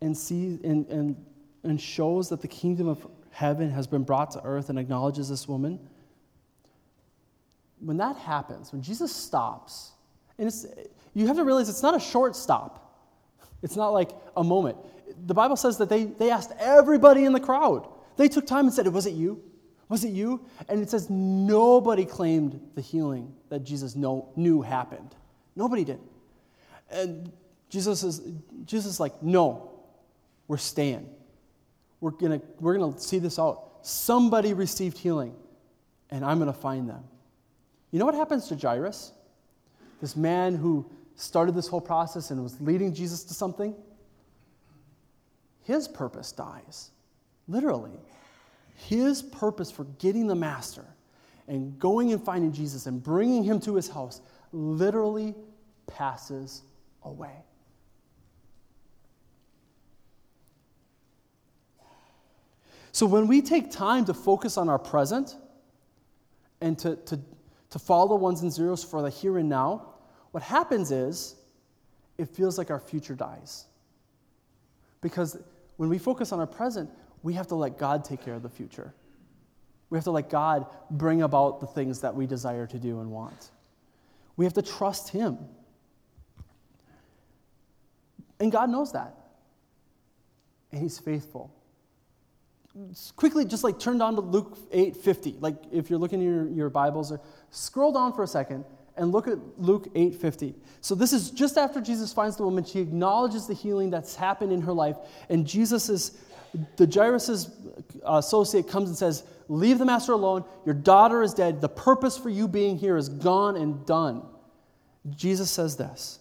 and, 0.00 0.16
sees, 0.16 0.58
and, 0.64 0.86
and, 0.88 1.16
and 1.62 1.80
shows 1.80 2.28
that 2.30 2.40
the 2.40 2.48
kingdom 2.48 2.88
of 2.88 3.06
heaven 3.30 3.70
has 3.70 3.86
been 3.86 4.02
brought 4.02 4.32
to 4.32 4.42
earth 4.42 4.70
and 4.70 4.78
acknowledges 4.78 5.28
this 5.28 5.46
woman, 5.46 5.78
when 7.78 7.96
that 7.98 8.16
happens, 8.16 8.72
when 8.72 8.82
Jesus 8.82 9.14
stops, 9.14 9.92
and 10.38 10.52
you 11.14 11.26
have 11.26 11.36
to 11.36 11.44
realize 11.44 11.68
it's 11.68 11.82
not 11.82 11.94
a 11.94 12.00
short 12.00 12.34
stop. 12.34 12.86
It's 13.62 13.76
not 13.76 13.90
like 13.90 14.10
a 14.36 14.42
moment 14.42 14.78
the 15.26 15.34
Bible 15.34 15.56
says 15.56 15.78
that 15.78 15.88
they, 15.88 16.04
they 16.04 16.30
asked 16.30 16.52
everybody 16.58 17.24
in 17.24 17.32
the 17.32 17.40
crowd. 17.40 17.88
They 18.16 18.28
took 18.28 18.46
time 18.46 18.66
and 18.66 18.74
said, 18.74 18.86
Was 18.88 19.06
it 19.06 19.14
you? 19.14 19.42
Was 19.88 20.04
it 20.04 20.10
you? 20.10 20.46
And 20.68 20.80
it 20.80 20.90
says 20.90 21.10
nobody 21.10 22.04
claimed 22.04 22.60
the 22.74 22.80
healing 22.80 23.34
that 23.48 23.64
Jesus 23.64 23.96
know, 23.96 24.28
knew 24.36 24.62
happened. 24.62 25.14
Nobody 25.56 25.84
did. 25.84 26.00
And 26.90 27.32
Jesus 27.68 28.02
is 28.02 28.20
Jesus 28.64 28.94
is 28.94 29.00
like, 29.00 29.22
No, 29.22 29.70
we're 30.48 30.58
staying. 30.58 31.08
We're 32.00 32.12
gonna, 32.12 32.40
we're 32.58 32.78
gonna 32.78 32.98
see 32.98 33.18
this 33.18 33.38
out. 33.38 33.64
Somebody 33.82 34.54
received 34.54 34.98
healing, 34.98 35.34
and 36.10 36.24
I'm 36.24 36.38
gonna 36.38 36.52
find 36.52 36.88
them. 36.88 37.04
You 37.90 37.98
know 37.98 38.06
what 38.06 38.14
happens 38.14 38.48
to 38.48 38.56
Jairus? 38.56 39.12
This 40.00 40.16
man 40.16 40.54
who 40.54 40.90
started 41.16 41.54
this 41.54 41.68
whole 41.68 41.80
process 41.80 42.30
and 42.30 42.42
was 42.42 42.60
leading 42.60 42.94
Jesus 42.94 43.24
to 43.24 43.34
something? 43.34 43.74
His 45.70 45.86
purpose 45.86 46.32
dies. 46.32 46.90
Literally. 47.46 48.00
His 48.74 49.22
purpose 49.22 49.70
for 49.70 49.84
getting 50.00 50.26
the 50.26 50.34
master 50.34 50.84
and 51.46 51.78
going 51.78 52.12
and 52.12 52.20
finding 52.20 52.50
Jesus 52.50 52.86
and 52.86 53.00
bringing 53.00 53.44
him 53.44 53.60
to 53.60 53.76
his 53.76 53.88
house 53.88 54.20
literally 54.52 55.32
passes 55.86 56.62
away. 57.04 57.44
So 62.90 63.06
when 63.06 63.28
we 63.28 63.40
take 63.40 63.70
time 63.70 64.04
to 64.06 64.14
focus 64.14 64.56
on 64.56 64.68
our 64.68 64.78
present 64.78 65.36
and 66.60 66.76
to, 66.80 66.96
to, 66.96 67.20
to 67.70 67.78
follow 67.78 68.16
ones 68.16 68.42
and 68.42 68.52
zeros 68.52 68.82
for 68.82 69.02
the 69.02 69.10
here 69.10 69.38
and 69.38 69.48
now, 69.48 69.94
what 70.32 70.42
happens 70.42 70.90
is 70.90 71.36
it 72.18 72.28
feels 72.28 72.58
like 72.58 72.72
our 72.72 72.80
future 72.80 73.14
dies. 73.14 73.66
Because 75.00 75.38
when 75.80 75.88
we 75.88 75.96
focus 75.96 76.30
on 76.30 76.40
our 76.40 76.46
present, 76.46 76.90
we 77.22 77.32
have 77.32 77.46
to 77.46 77.54
let 77.54 77.78
God 77.78 78.04
take 78.04 78.22
care 78.22 78.34
of 78.34 78.42
the 78.42 78.50
future. 78.50 78.92
We 79.88 79.96
have 79.96 80.04
to 80.04 80.10
let 80.10 80.28
God 80.28 80.66
bring 80.90 81.22
about 81.22 81.60
the 81.60 81.66
things 81.66 82.02
that 82.02 82.14
we 82.14 82.26
desire 82.26 82.66
to 82.66 82.78
do 82.78 83.00
and 83.00 83.10
want. 83.10 83.48
We 84.36 84.44
have 84.44 84.52
to 84.52 84.62
trust 84.62 85.08
Him. 85.08 85.38
And 88.38 88.52
God 88.52 88.68
knows 88.68 88.92
that. 88.92 89.16
And 90.70 90.82
He's 90.82 90.98
faithful. 90.98 91.50
Quickly, 93.16 93.46
just 93.46 93.64
like 93.64 93.78
turn 93.78 93.96
down 93.96 94.16
to 94.16 94.20
Luke 94.20 94.58
8 94.70 94.94
50. 94.98 95.38
Like 95.40 95.56
if 95.72 95.88
you're 95.88 95.98
looking 95.98 96.20
at 96.20 96.24
your, 96.24 96.46
your 96.48 96.68
Bibles, 96.68 97.10
or 97.10 97.22
scroll 97.48 97.90
down 97.90 98.12
for 98.12 98.22
a 98.22 98.26
second 98.28 98.66
and 99.00 99.10
look 99.12 99.26
at 99.26 99.38
Luke 99.58 99.88
8:50. 99.94 100.54
So 100.82 100.94
this 100.94 101.12
is 101.12 101.30
just 101.30 101.56
after 101.56 101.80
Jesus 101.80 102.12
finds 102.12 102.36
the 102.36 102.44
woman. 102.44 102.62
She 102.64 102.80
acknowledges 102.80 103.46
the 103.46 103.54
healing 103.54 103.90
that's 103.90 104.14
happened 104.14 104.52
in 104.52 104.60
her 104.62 104.72
life, 104.72 104.96
and 105.28 105.46
Jesus 105.46 105.88
is 105.88 106.18
the 106.76 106.86
Jairus' 106.86 107.48
associate 108.04 108.68
comes 108.68 108.88
and 108.88 108.98
says, 108.98 109.24
"Leave 109.48 109.78
the 109.78 109.84
master 109.84 110.12
alone. 110.12 110.44
Your 110.64 110.74
daughter 110.74 111.22
is 111.22 111.32
dead. 111.32 111.60
The 111.60 111.68
purpose 111.68 112.18
for 112.18 112.28
you 112.28 112.46
being 112.46 112.76
here 112.76 112.96
is 112.96 113.08
gone 113.08 113.56
and 113.56 113.86
done." 113.86 114.22
Jesus 115.08 115.50
says 115.50 115.76
this: 115.76 116.18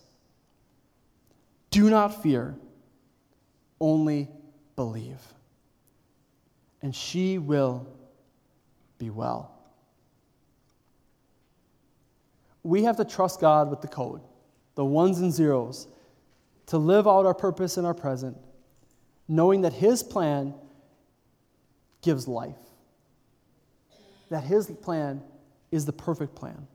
"Do 1.72 1.90
not 1.90 2.22
fear, 2.24 2.58
only 3.82 4.30
believe, 4.76 5.34
and 6.82 6.96
she 6.96 7.38
will 7.38 7.86
be 8.98 9.10
well." 9.10 9.59
We 12.64 12.84
have 12.84 12.98
to 12.98 13.06
trust 13.06 13.40
God 13.40 13.70
with 13.70 13.82
the 13.82 13.88
code, 13.88 14.22
the 14.76 14.86
ones 14.86 15.20
and 15.20 15.32
zeros, 15.32 15.88
to 16.68 16.78
live 16.78 17.08
out 17.08 17.26
our 17.26 17.34
purpose 17.34 17.78
in 17.78 17.86
our 17.86 17.94
present, 17.94 18.38
knowing 19.28 19.62
that 19.62 19.74
His 19.74 20.04
plan 20.04 20.54
gives 22.02 22.28
life, 22.28 22.56
that 24.30 24.44
His 24.44 24.68
plan 24.68 25.22
is 25.72 25.86
the 25.86 25.94
perfect 25.94 26.36
plan. 26.36 26.68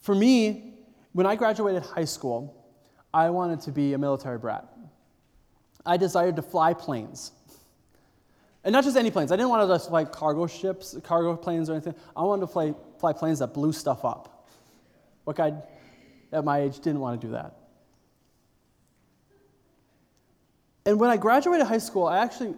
For 0.00 0.14
me, 0.14 0.74
when 1.12 1.26
I 1.26 1.36
graduated 1.36 1.82
high 1.82 2.04
school, 2.04 2.56
I 3.12 3.30
wanted 3.30 3.60
to 3.62 3.72
be 3.72 3.92
a 3.92 3.98
military 3.98 4.38
brat. 4.38 4.66
I 5.84 5.96
desired 5.96 6.36
to 6.36 6.42
fly 6.42 6.74
planes. 6.74 7.32
And 8.62 8.72
not 8.72 8.84
just 8.84 8.96
any 8.96 9.10
planes. 9.10 9.32
I 9.32 9.36
didn't 9.36 9.48
want 9.48 9.68
to 9.68 9.74
just 9.74 9.88
fly 9.88 10.04
cargo 10.04 10.46
ships, 10.46 10.96
cargo 11.02 11.36
planes 11.36 11.70
or 11.70 11.74
anything. 11.74 11.94
I 12.14 12.22
wanted 12.22 12.42
to 12.42 12.46
fly, 12.46 12.74
fly 12.98 13.12
planes 13.12 13.38
that 13.38 13.54
blew 13.54 13.72
stuff 13.72 14.04
up. 14.04 14.48
What 15.24 15.36
guy 15.36 15.54
at 16.32 16.44
my 16.44 16.60
age 16.60 16.80
didn't 16.80 17.00
want 17.00 17.20
to 17.20 17.26
do 17.26 17.32
that? 17.32 17.56
And 20.84 20.98
when 20.98 21.10
I 21.10 21.16
graduated 21.16 21.66
high 21.66 21.78
school, 21.78 22.06
I 22.06 22.18
actually 22.18 22.54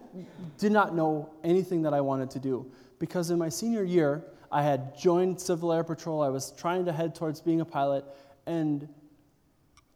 did 0.57 0.71
not 0.71 0.95
know 0.95 1.29
anything 1.43 1.83
that 1.83 1.93
I 1.93 2.01
wanted 2.01 2.31
to 2.31 2.39
do 2.39 2.71
because 2.99 3.29
in 3.31 3.37
my 3.37 3.49
senior 3.49 3.83
year, 3.83 4.23
I 4.51 4.61
had 4.61 4.97
joined 4.97 5.39
Civil 5.41 5.73
Air 5.73 5.83
Patrol. 5.83 6.21
I 6.21 6.29
was 6.29 6.51
trying 6.51 6.85
to 6.85 6.93
head 6.93 7.15
towards 7.15 7.41
being 7.41 7.59
a 7.59 7.65
pilot, 7.65 8.05
and 8.45 8.87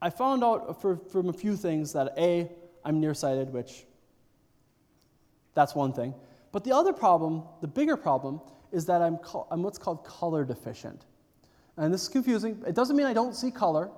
I 0.02 0.10
found 0.10 0.44
out 0.44 0.82
for, 0.82 0.98
from 0.98 1.30
a 1.30 1.34
few 1.34 1.56
things 1.56 1.94
that 1.94 2.14
A, 2.18 2.52
I'm 2.84 3.00
nearsighted, 3.00 3.54
which 3.54 3.86
that's 5.58 5.74
one 5.74 5.92
thing. 5.92 6.14
But 6.52 6.64
the 6.64 6.72
other 6.72 6.94
problem, 6.94 7.44
the 7.62 7.68
bigger 7.68 7.98
problem, 7.98 8.40
is 8.72 8.86
that 8.86 9.02
I'm, 9.02 9.18
I'm 9.50 9.64
what's 9.64 9.80
called 9.80 10.06
color 10.06 10.46
deficient. 10.46 11.06
And 11.78 11.92
this 11.92 12.04
is 12.04 12.10
confusing. 12.10 12.64
It 12.68 12.76
doesn't 12.76 12.96
mean 12.96 13.08
I 13.08 13.14
don't 13.14 13.36
see 13.36 13.50
color, 13.50 13.90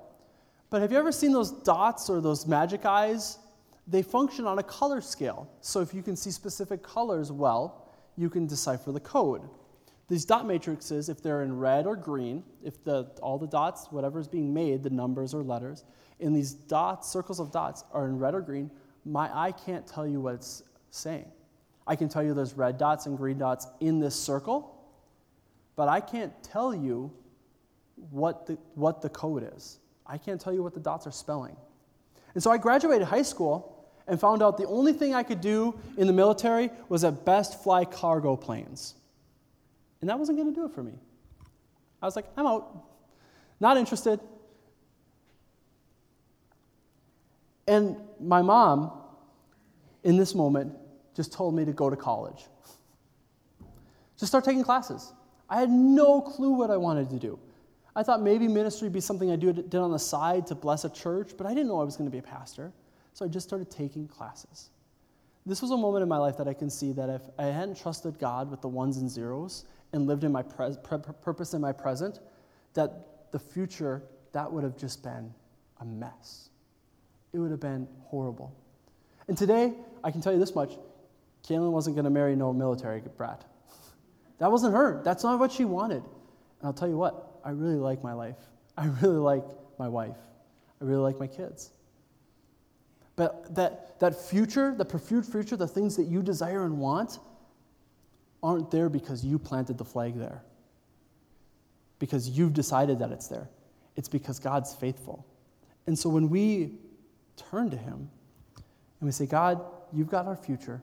but 0.69 0.81
have 0.81 0.93
you 0.93 0.97
ever 0.97 1.11
seen 1.11 1.33
those 1.33 1.51
dots 1.51 2.09
or 2.09 2.21
those 2.21 2.47
magic 2.47 2.85
eyes? 2.85 3.39
They 3.87 4.01
function 4.01 4.45
on 4.45 4.57
a 4.59 4.63
color 4.63 5.01
scale. 5.01 5.49
So 5.59 5.81
if 5.81 5.93
you 5.93 6.01
can 6.01 6.15
see 6.15 6.31
specific 6.31 6.81
colors 6.81 7.29
well, 7.29 7.89
you 8.15 8.29
can 8.29 8.47
decipher 8.47 8.93
the 8.93 9.01
code. 9.01 9.41
These 10.07 10.23
dot 10.23 10.47
matrices, 10.47 11.09
if 11.09 11.21
they're 11.21 11.43
in 11.43 11.57
red 11.57 11.85
or 11.85 11.97
green, 11.97 12.43
if 12.63 12.81
the, 12.85 13.11
all 13.21 13.37
the 13.37 13.47
dots, 13.47 13.87
whatever 13.91 14.17
is 14.17 14.29
being 14.29 14.53
made, 14.53 14.81
the 14.81 14.89
numbers 14.89 15.33
or 15.33 15.43
letters, 15.43 15.83
in 16.19 16.31
these 16.33 16.53
dots, 16.53 17.09
circles 17.09 17.41
of 17.41 17.51
dots, 17.51 17.83
are 17.91 18.07
in 18.07 18.17
red 18.17 18.33
or 18.33 18.41
green, 18.41 18.71
my 19.03 19.29
eye 19.37 19.51
can't 19.51 19.85
tell 19.85 20.07
you 20.07 20.21
what 20.21 20.35
it's 20.35 20.63
saying. 20.89 21.29
I 21.89 21.95
can 21.95 22.07
tell 22.07 22.21
you 22.21 22.35
there's 22.35 22.53
red 22.53 22.77
dots 22.77 23.07
and 23.07 23.17
green 23.17 23.39
dots 23.39 23.65
in 23.79 23.99
this 23.99 24.13
circle, 24.13 24.75
but 25.75 25.89
I 25.89 25.99
can't 25.99 26.31
tell 26.43 26.73
you 26.73 27.11
what 28.11 28.45
the, 28.45 28.59
what 28.75 29.01
the 29.01 29.09
code 29.09 29.51
is. 29.55 29.79
I 30.05 30.19
can't 30.19 30.39
tell 30.39 30.53
you 30.53 30.61
what 30.61 30.75
the 30.75 30.79
dots 30.79 31.07
are 31.07 31.11
spelling. 31.11 31.57
And 32.35 32.43
so 32.43 32.51
I 32.51 32.59
graduated 32.59 33.07
high 33.07 33.23
school 33.23 33.87
and 34.07 34.19
found 34.19 34.43
out 34.43 34.59
the 34.59 34.67
only 34.67 34.93
thing 34.93 35.15
I 35.15 35.23
could 35.23 35.41
do 35.41 35.79
in 35.97 36.05
the 36.05 36.13
military 36.13 36.69
was 36.89 37.03
at 37.03 37.25
best 37.25 37.63
fly 37.63 37.85
cargo 37.85 38.35
planes. 38.35 38.93
And 40.01 40.11
that 40.11 40.19
wasn't 40.19 40.37
going 40.37 40.53
to 40.53 40.55
do 40.55 40.67
it 40.67 40.73
for 40.75 40.83
me. 40.83 40.93
I 42.03 42.05
was 42.05 42.15
like, 42.15 42.25
I'm 42.37 42.45
out. 42.45 42.85
Not 43.59 43.77
interested. 43.77 44.19
And 47.67 47.97
my 48.19 48.43
mom, 48.43 48.91
in 50.03 50.17
this 50.17 50.35
moment, 50.35 50.75
just 51.15 51.33
told 51.33 51.55
me 51.55 51.65
to 51.65 51.73
go 51.73 51.89
to 51.89 51.95
college. 51.95 52.45
Just 54.17 54.31
start 54.31 54.43
taking 54.43 54.63
classes. 54.63 55.13
I 55.49 55.59
had 55.59 55.69
no 55.69 56.21
clue 56.21 56.51
what 56.51 56.69
I 56.69 56.77
wanted 56.77 57.09
to 57.09 57.19
do. 57.19 57.39
I 57.95 58.03
thought 58.03 58.21
maybe 58.21 58.47
ministry 58.47 58.85
would 58.85 58.93
be 58.93 59.01
something 59.01 59.31
I 59.31 59.35
did 59.35 59.75
on 59.75 59.91
the 59.91 59.99
side 59.99 60.47
to 60.47 60.55
bless 60.55 60.85
a 60.85 60.89
church, 60.89 61.31
but 61.37 61.47
I 61.47 61.49
didn't 61.49 61.67
know 61.67 61.81
I 61.81 61.83
was 61.83 61.97
going 61.97 62.09
to 62.09 62.11
be 62.11 62.19
a 62.19 62.21
pastor. 62.21 62.71
So 63.13 63.25
I 63.25 63.27
just 63.27 63.47
started 63.47 63.69
taking 63.71 64.07
classes. 64.07 64.69
This 65.45 65.61
was 65.61 65.71
a 65.71 65.77
moment 65.77 66.03
in 66.03 66.09
my 66.09 66.17
life 66.17 66.37
that 66.37 66.47
I 66.47 66.53
can 66.53 66.69
see 66.69 66.91
that 66.93 67.09
if 67.09 67.21
I 67.39 67.45
hadn't 67.45 67.81
trusted 67.81 68.19
God 68.19 68.51
with 68.51 68.61
the 68.61 68.67
ones 68.67 68.97
and 68.97 69.09
zeros 69.09 69.65
and 69.93 70.05
lived 70.05 70.23
in 70.23 70.31
my 70.31 70.43
purpose 70.43 71.53
in 71.53 71.61
my 71.61 71.71
present, 71.71 72.19
that 72.75 73.31
the 73.31 73.39
future, 73.39 74.03
that 74.33 74.51
would 74.51 74.63
have 74.63 74.77
just 74.77 75.01
been 75.01 75.33
a 75.81 75.85
mess. 75.85 76.49
It 77.33 77.39
would 77.39 77.51
have 77.51 77.59
been 77.59 77.87
horrible. 78.03 78.53
And 79.27 79.37
today, 79.37 79.73
I 80.03 80.11
can 80.11 80.21
tell 80.21 80.31
you 80.31 80.39
this 80.39 80.55
much 80.55 80.77
Kaylin 81.49 81.71
wasn't 81.71 81.95
going 81.95 82.05
to 82.05 82.11
marry 82.11 82.35
no 82.35 82.53
military 82.53 83.01
brat. 83.17 83.43
That 84.37 84.51
wasn't 84.51 84.73
her. 84.75 85.01
That's 85.03 85.23
not 85.23 85.39
what 85.39 85.51
she 85.51 85.65
wanted. 85.65 86.03
And 86.03 86.63
I'll 86.63 86.73
tell 86.73 86.87
you 86.87 86.97
what, 86.97 87.39
I 87.43 87.49
really 87.51 87.75
like 87.75 88.03
my 88.03 88.13
life. 88.13 88.37
I 88.77 88.85
really 89.01 89.17
like 89.17 89.43
my 89.79 89.87
wife. 89.87 90.17
I 90.79 90.85
really 90.85 91.01
like 91.01 91.19
my 91.19 91.27
kids. 91.27 91.71
But 93.15 93.53
that, 93.55 93.99
that 93.99 94.15
future, 94.15 94.73
the 94.77 94.85
pursued 94.85 95.25
future, 95.25 95.57
the 95.57 95.67
things 95.67 95.97
that 95.97 96.05
you 96.05 96.21
desire 96.21 96.65
and 96.65 96.77
want, 96.77 97.19
aren't 98.41 98.71
there 98.71 98.87
because 98.87 99.25
you 99.25 99.37
planted 99.37 99.77
the 99.77 99.83
flag 99.83 100.17
there, 100.17 100.41
because 101.97 102.29
you've 102.29 102.53
decided 102.53 102.99
that 102.99 103.11
it's 103.11 103.27
there. 103.27 103.49
It's 103.97 104.07
because 104.07 104.39
God's 104.39 104.73
faithful. 104.73 105.25
And 105.87 105.99
so 105.99 106.09
when 106.09 106.29
we 106.29 106.75
turn 107.35 107.69
to 107.71 107.77
Him 107.77 108.09
and 108.55 109.07
we 109.07 109.11
say, 109.11 109.25
God, 109.25 109.65
you've 109.91 110.09
got 110.09 110.25
our 110.25 110.37
future, 110.37 110.81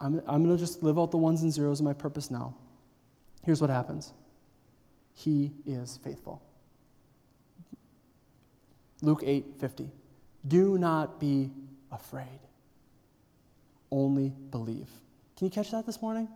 I'm, 0.00 0.22
I'm 0.26 0.44
going 0.44 0.56
to 0.56 0.62
just 0.62 0.82
live 0.82 0.98
out 0.98 1.10
the 1.10 1.18
ones 1.18 1.42
and 1.42 1.52
zeros 1.52 1.80
of 1.80 1.84
my 1.84 1.92
purpose 1.92 2.30
now. 2.30 2.54
Here's 3.44 3.60
what 3.60 3.70
happens 3.70 4.12
He 5.14 5.52
is 5.66 5.98
faithful. 6.02 6.42
Luke 9.02 9.22
8 9.24 9.44
50. 9.58 9.90
Do 10.46 10.78
not 10.78 11.20
be 11.20 11.50
afraid, 11.92 12.40
only 13.90 14.32
believe. 14.50 14.88
Can 15.36 15.46
you 15.46 15.50
catch 15.50 15.70
that 15.70 15.86
this 15.86 16.00
morning? 16.00 16.28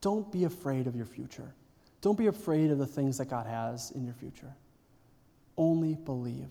Don't 0.00 0.30
be 0.30 0.44
afraid 0.44 0.86
of 0.86 0.96
your 0.96 1.06
future. 1.06 1.52
Don't 2.00 2.18
be 2.18 2.26
afraid 2.26 2.70
of 2.70 2.78
the 2.78 2.86
things 2.86 3.18
that 3.18 3.28
God 3.28 3.46
has 3.46 3.90
in 3.92 4.04
your 4.04 4.14
future. 4.14 4.52
Only 5.56 5.94
believe. 5.94 6.48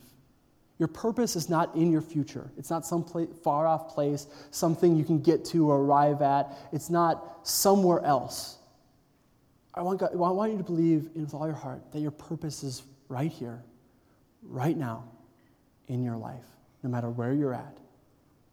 Your 0.77 0.88
purpose 0.88 1.35
is 1.35 1.49
not 1.49 1.73
in 1.75 1.91
your 1.91 2.01
future. 2.01 2.51
It's 2.57 2.69
not 2.69 2.85
some 2.85 3.05
far 3.43 3.65
off 3.65 3.93
place, 3.93 4.27
something 4.51 4.95
you 4.95 5.05
can 5.05 5.21
get 5.21 5.45
to 5.45 5.69
or 5.69 5.77
arrive 5.77 6.21
at. 6.21 6.57
It's 6.73 6.89
not 6.89 7.47
somewhere 7.47 8.03
else. 8.03 8.57
I 9.73 9.81
want, 9.81 9.99
God, 9.99 10.11
I 10.13 10.15
want 10.15 10.51
you 10.51 10.57
to 10.57 10.63
believe 10.63 11.09
with 11.15 11.33
all 11.33 11.45
your 11.45 11.55
heart 11.55 11.81
that 11.91 11.99
your 11.99 12.11
purpose 12.11 12.63
is 12.63 12.83
right 13.07 13.31
here, 13.31 13.63
right 14.43 14.75
now, 14.75 15.05
in 15.88 16.03
your 16.03 16.17
life, 16.17 16.45
no 16.83 16.89
matter 16.89 17.09
where 17.09 17.33
you're 17.33 17.53
at. 17.53 17.77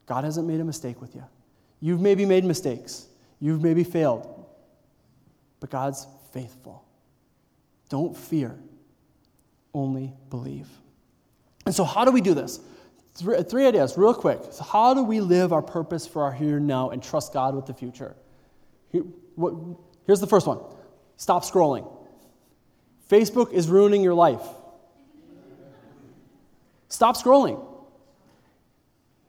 God 0.06 0.24
hasn't 0.24 0.46
made 0.46 0.61
a 0.61 0.64
mistake 0.64 1.00
with 1.00 1.14
you. 1.14 1.24
You've 1.80 2.00
maybe 2.00 2.24
made 2.24 2.44
mistakes. 2.44 3.06
You've 3.40 3.62
maybe 3.62 3.82
failed, 3.82 4.46
but 5.58 5.70
God's 5.70 6.06
faithful. 6.32 6.85
Don't 7.88 8.16
fear, 8.16 8.56
only 9.74 10.12
believe. 10.30 10.68
And 11.64 11.75
so, 11.75 11.85
how 11.85 12.05
do 12.05 12.11
we 12.11 12.20
do 12.20 12.35
this? 12.35 12.61
Three, 13.14 13.66
ideas, 13.66 13.98
real 13.98 14.14
quick. 14.14 14.40
So 14.51 14.64
how 14.64 14.94
do 14.94 15.03
we 15.03 15.20
live 15.20 15.53
our 15.53 15.61
purpose 15.61 16.07
for 16.07 16.22
our 16.22 16.33
here 16.33 16.57
and 16.57 16.66
now 16.66 16.90
and 16.90 17.03
trust 17.03 17.35
God 17.35 17.55
with 17.55 17.66
the 17.66 17.75
future? 17.75 18.16
Here's 18.90 20.20
the 20.20 20.27
first 20.27 20.46
one 20.46 20.61
stop 21.16 21.44
scrolling. 21.44 21.90
Facebook 23.11 23.53
is 23.53 23.68
ruining 23.68 24.03
your 24.03 24.14
life. 24.14 24.42
Stop 26.88 27.16
scrolling. 27.16 27.62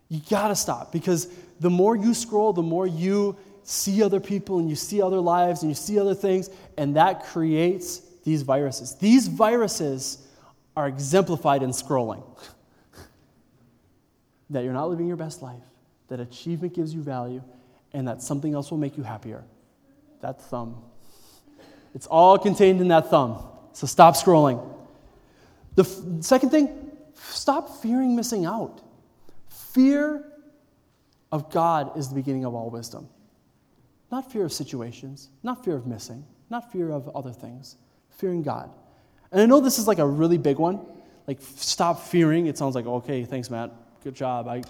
You 0.08 0.22
gotta 0.30 0.56
stop 0.56 0.92
because 0.92 1.28
the 1.60 1.70
more 1.70 1.96
you 1.96 2.14
scroll, 2.14 2.54
the 2.54 2.62
more 2.62 2.88
you 2.88 3.38
see 3.64 4.02
other 4.02 4.20
people 4.20 4.60
and 4.60 4.70
you 4.70 4.76
see 4.76 5.02
other 5.02 5.20
lives 5.20 5.62
and 5.62 5.72
you 5.72 5.76
see 5.76 6.00
other 6.00 6.16
things, 6.16 6.50
and 6.78 6.96
that 6.96 7.24
creates 7.26 8.02
these 8.24 8.44
viruses. 8.44 8.96
These 8.96 9.28
viruses 9.28 10.23
are 10.76 10.88
exemplified 10.88 11.64
in 11.64 11.70
scrolling. 11.70 12.24
that 14.50 14.64
you're 14.64 14.74
not 14.74 14.90
living 14.90 15.08
your 15.08 15.18
best 15.18 15.42
life, 15.42 15.64
that 16.08 16.20
achievement 16.20 16.74
gives 16.74 16.94
you 16.94 17.02
value, 17.02 17.44
and 17.94 18.08
that 18.08 18.22
something 18.22 18.54
else 18.54 18.72
will 18.72 18.78
make 18.78 18.98
you 18.98 19.04
happier. 19.04 19.44
That 20.22 20.42
thumb. 20.42 20.82
It's 21.94 22.08
all 22.08 22.38
contained 22.38 22.82
in 22.82 22.88
that 22.88 23.10
thumb. 23.10 23.44
So 23.74 23.88
stop 23.88 24.16
scrolling. 24.16 24.64
The 25.76 25.84
f- 25.84 26.24
second 26.24 26.50
thing, 26.50 26.92
stop 27.16 27.82
fearing 27.82 28.16
missing 28.16 28.46
out. 28.46 28.82
Fear 29.48 30.26
of 31.32 31.52
God 31.52 31.98
is 31.98 32.10
the 32.10 32.16
beginning 32.16 32.46
of 32.46 32.54
all 32.54 32.70
wisdom. 32.70 33.10
Not 34.12 34.32
fear 34.32 34.46
of 34.46 34.54
situations, 34.54 35.30
not 35.42 35.66
fear 35.66 35.76
of 35.76 35.88
missing, 35.88 36.24
not 36.50 36.72
fear 36.72 36.92
of 36.92 37.10
other 37.16 37.32
things, 37.32 37.78
fearing 38.10 38.44
God. 38.44 38.70
And 39.34 39.42
I 39.42 39.46
know 39.46 39.60
this 39.60 39.80
is 39.80 39.88
like 39.88 40.00
a 40.00 40.08
really 40.08 40.38
big 40.38 40.60
one. 40.60 40.80
Like, 41.28 41.40
stop 41.42 42.04
fearing. 42.04 42.48
It 42.48 42.58
sounds 42.58 42.76
like, 42.76 42.86
okay, 42.86 43.26
thanks, 43.26 43.50
Matt. 43.50 43.72
Good 44.04 44.16
job. 44.16 44.48
I, 44.48 44.64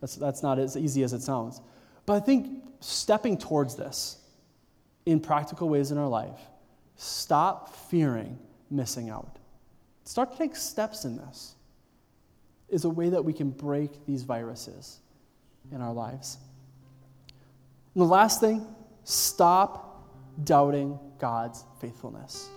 that's, 0.00 0.14
that's 0.14 0.42
not 0.42 0.60
as 0.60 0.76
easy 0.76 1.02
as 1.02 1.12
it 1.12 1.22
sounds. 1.22 1.60
But 2.06 2.14
I 2.14 2.20
think 2.20 2.62
stepping 2.80 3.36
towards 3.38 3.74
this 3.74 4.18
in 5.06 5.18
practical 5.18 5.68
ways 5.68 5.90
in 5.90 5.98
our 5.98 6.08
life 6.08 6.38
Stop 7.02 7.74
fearing 7.88 8.38
missing 8.70 9.08
out. 9.08 9.38
Start 10.04 10.32
to 10.32 10.36
take 10.36 10.54
steps 10.54 11.06
in 11.06 11.16
this, 11.16 11.54
is 12.68 12.84
a 12.84 12.90
way 12.90 13.08
that 13.08 13.24
we 13.24 13.32
can 13.32 13.48
break 13.48 14.04
these 14.04 14.22
viruses 14.22 14.98
in 15.72 15.80
our 15.80 15.94
lives. 15.94 16.36
And 17.94 18.02
the 18.02 18.06
last 18.06 18.38
thing, 18.38 18.66
stop 19.04 20.06
doubting 20.44 20.98
God's 21.18 21.64
faithfulness. 21.80 22.50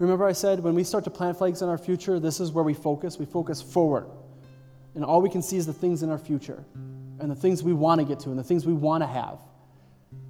Remember, 0.00 0.26
I 0.26 0.32
said 0.32 0.60
when 0.60 0.74
we 0.74 0.82
start 0.82 1.04
to 1.04 1.10
plant 1.10 1.36
flags 1.36 1.60
in 1.60 1.68
our 1.68 1.76
future, 1.76 2.18
this 2.18 2.40
is 2.40 2.52
where 2.52 2.64
we 2.64 2.72
focus. 2.72 3.18
We 3.18 3.26
focus 3.26 3.60
forward. 3.60 4.06
And 4.94 5.04
all 5.04 5.20
we 5.20 5.28
can 5.28 5.42
see 5.42 5.58
is 5.58 5.66
the 5.66 5.74
things 5.74 6.02
in 6.02 6.10
our 6.10 6.18
future 6.18 6.64
and 7.20 7.30
the 7.30 7.34
things 7.34 7.62
we 7.62 7.74
want 7.74 8.00
to 8.00 8.06
get 8.06 8.18
to 8.20 8.30
and 8.30 8.38
the 8.38 8.42
things 8.42 8.64
we 8.64 8.72
want 8.72 9.02
to 9.02 9.06
have. 9.06 9.38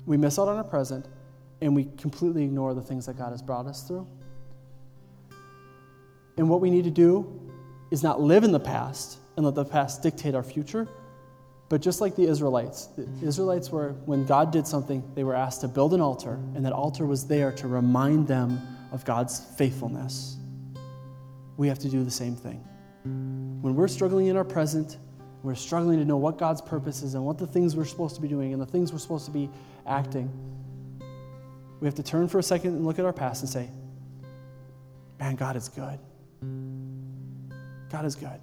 We 0.07 0.17
miss 0.17 0.41
out 0.41 0.49
on 0.49 0.57
our 0.57 0.65
present 0.65 1.07
and 1.61 1.75
we 1.75 1.85
completely 1.97 2.43
ignore 2.43 2.75
the 2.75 2.83
things 2.83 3.07
that 3.07 3.17
God 3.17 3.31
has 3.31 3.43
brought 3.43 3.67
us 3.67 3.85
through. 3.87 4.09
And 6.37 6.49
what 6.49 6.61
we 6.61 6.69
need 6.69 6.85
to 6.85 6.91
do 6.91 7.41
is 7.93 8.03
not 8.03 8.21
live 8.21 8.43
in 8.43 8.51
the 8.51 8.61
past 8.61 9.19
and 9.37 9.47
let 9.47 9.55
the 9.55 9.65
past 9.65 10.03
dictate 10.03 10.35
our 10.35 10.43
future, 10.43 10.89
but 11.69 11.81
just 11.81 12.01
like 12.01 12.17
the 12.17 12.27
Israelites, 12.27 12.89
the 12.97 13.07
Israelites 13.25 13.71
were, 13.71 13.93
when 14.05 14.27
God 14.27 14.51
did 14.51 14.67
something, 14.67 15.09
they 15.15 15.23
were 15.23 15.37
asked 15.37 15.61
to 15.61 15.69
build 15.69 15.95
an 15.95 16.01
altar, 16.01 16.41
and 16.57 16.65
that 16.65 16.73
altar 16.73 17.07
was 17.07 17.27
there 17.29 17.53
to 17.53 17.69
remind 17.69 18.27
them 18.27 18.61
of 18.93 19.05
God's 19.05 19.41
faithfulness. 19.57 20.37
We 21.57 21.69
have 21.69 21.79
to 21.81 21.89
do 21.89 22.05
the 22.05 22.11
same 22.11 22.37
thing. 22.37 22.65
When 23.05 23.75
we're 23.75 23.89
struggling 23.89 24.27
in 24.27 24.37
our 24.37 24.45
present, 24.45 24.99
we're 25.43 25.55
struggling 25.55 25.99
to 25.99 26.05
know 26.05 26.17
what 26.17 26.39
God's 26.39 26.61
purpose 26.61 27.03
is 27.03 27.15
and 27.15 27.25
what 27.25 27.39
the 27.39 27.47
things 27.47 27.75
we're 27.75 27.85
supposed 27.85 28.15
to 28.17 28.21
be 28.21 28.29
doing 28.29 28.53
and 28.53 28.61
the 28.61 28.67
things 28.67 28.93
we're 28.93 28.99
supposed 28.99 29.25
to 29.27 29.31
be 29.31 29.49
acting. 29.87 30.31
We 31.81 31.87
have 31.87 31.95
to 31.95 32.03
turn 32.03 32.29
for 32.29 32.39
a 32.39 32.43
second 32.43 32.75
and 32.75 32.85
look 32.85 32.99
at 32.99 33.05
our 33.05 33.13
past 33.13 33.43
and 33.43 33.51
say, 33.51 33.71
Man, 35.19 35.37
God 35.37 35.57
is 35.57 35.69
good. 35.69 35.99
God 37.91 38.05
is 38.07 38.15
good. 38.15 38.41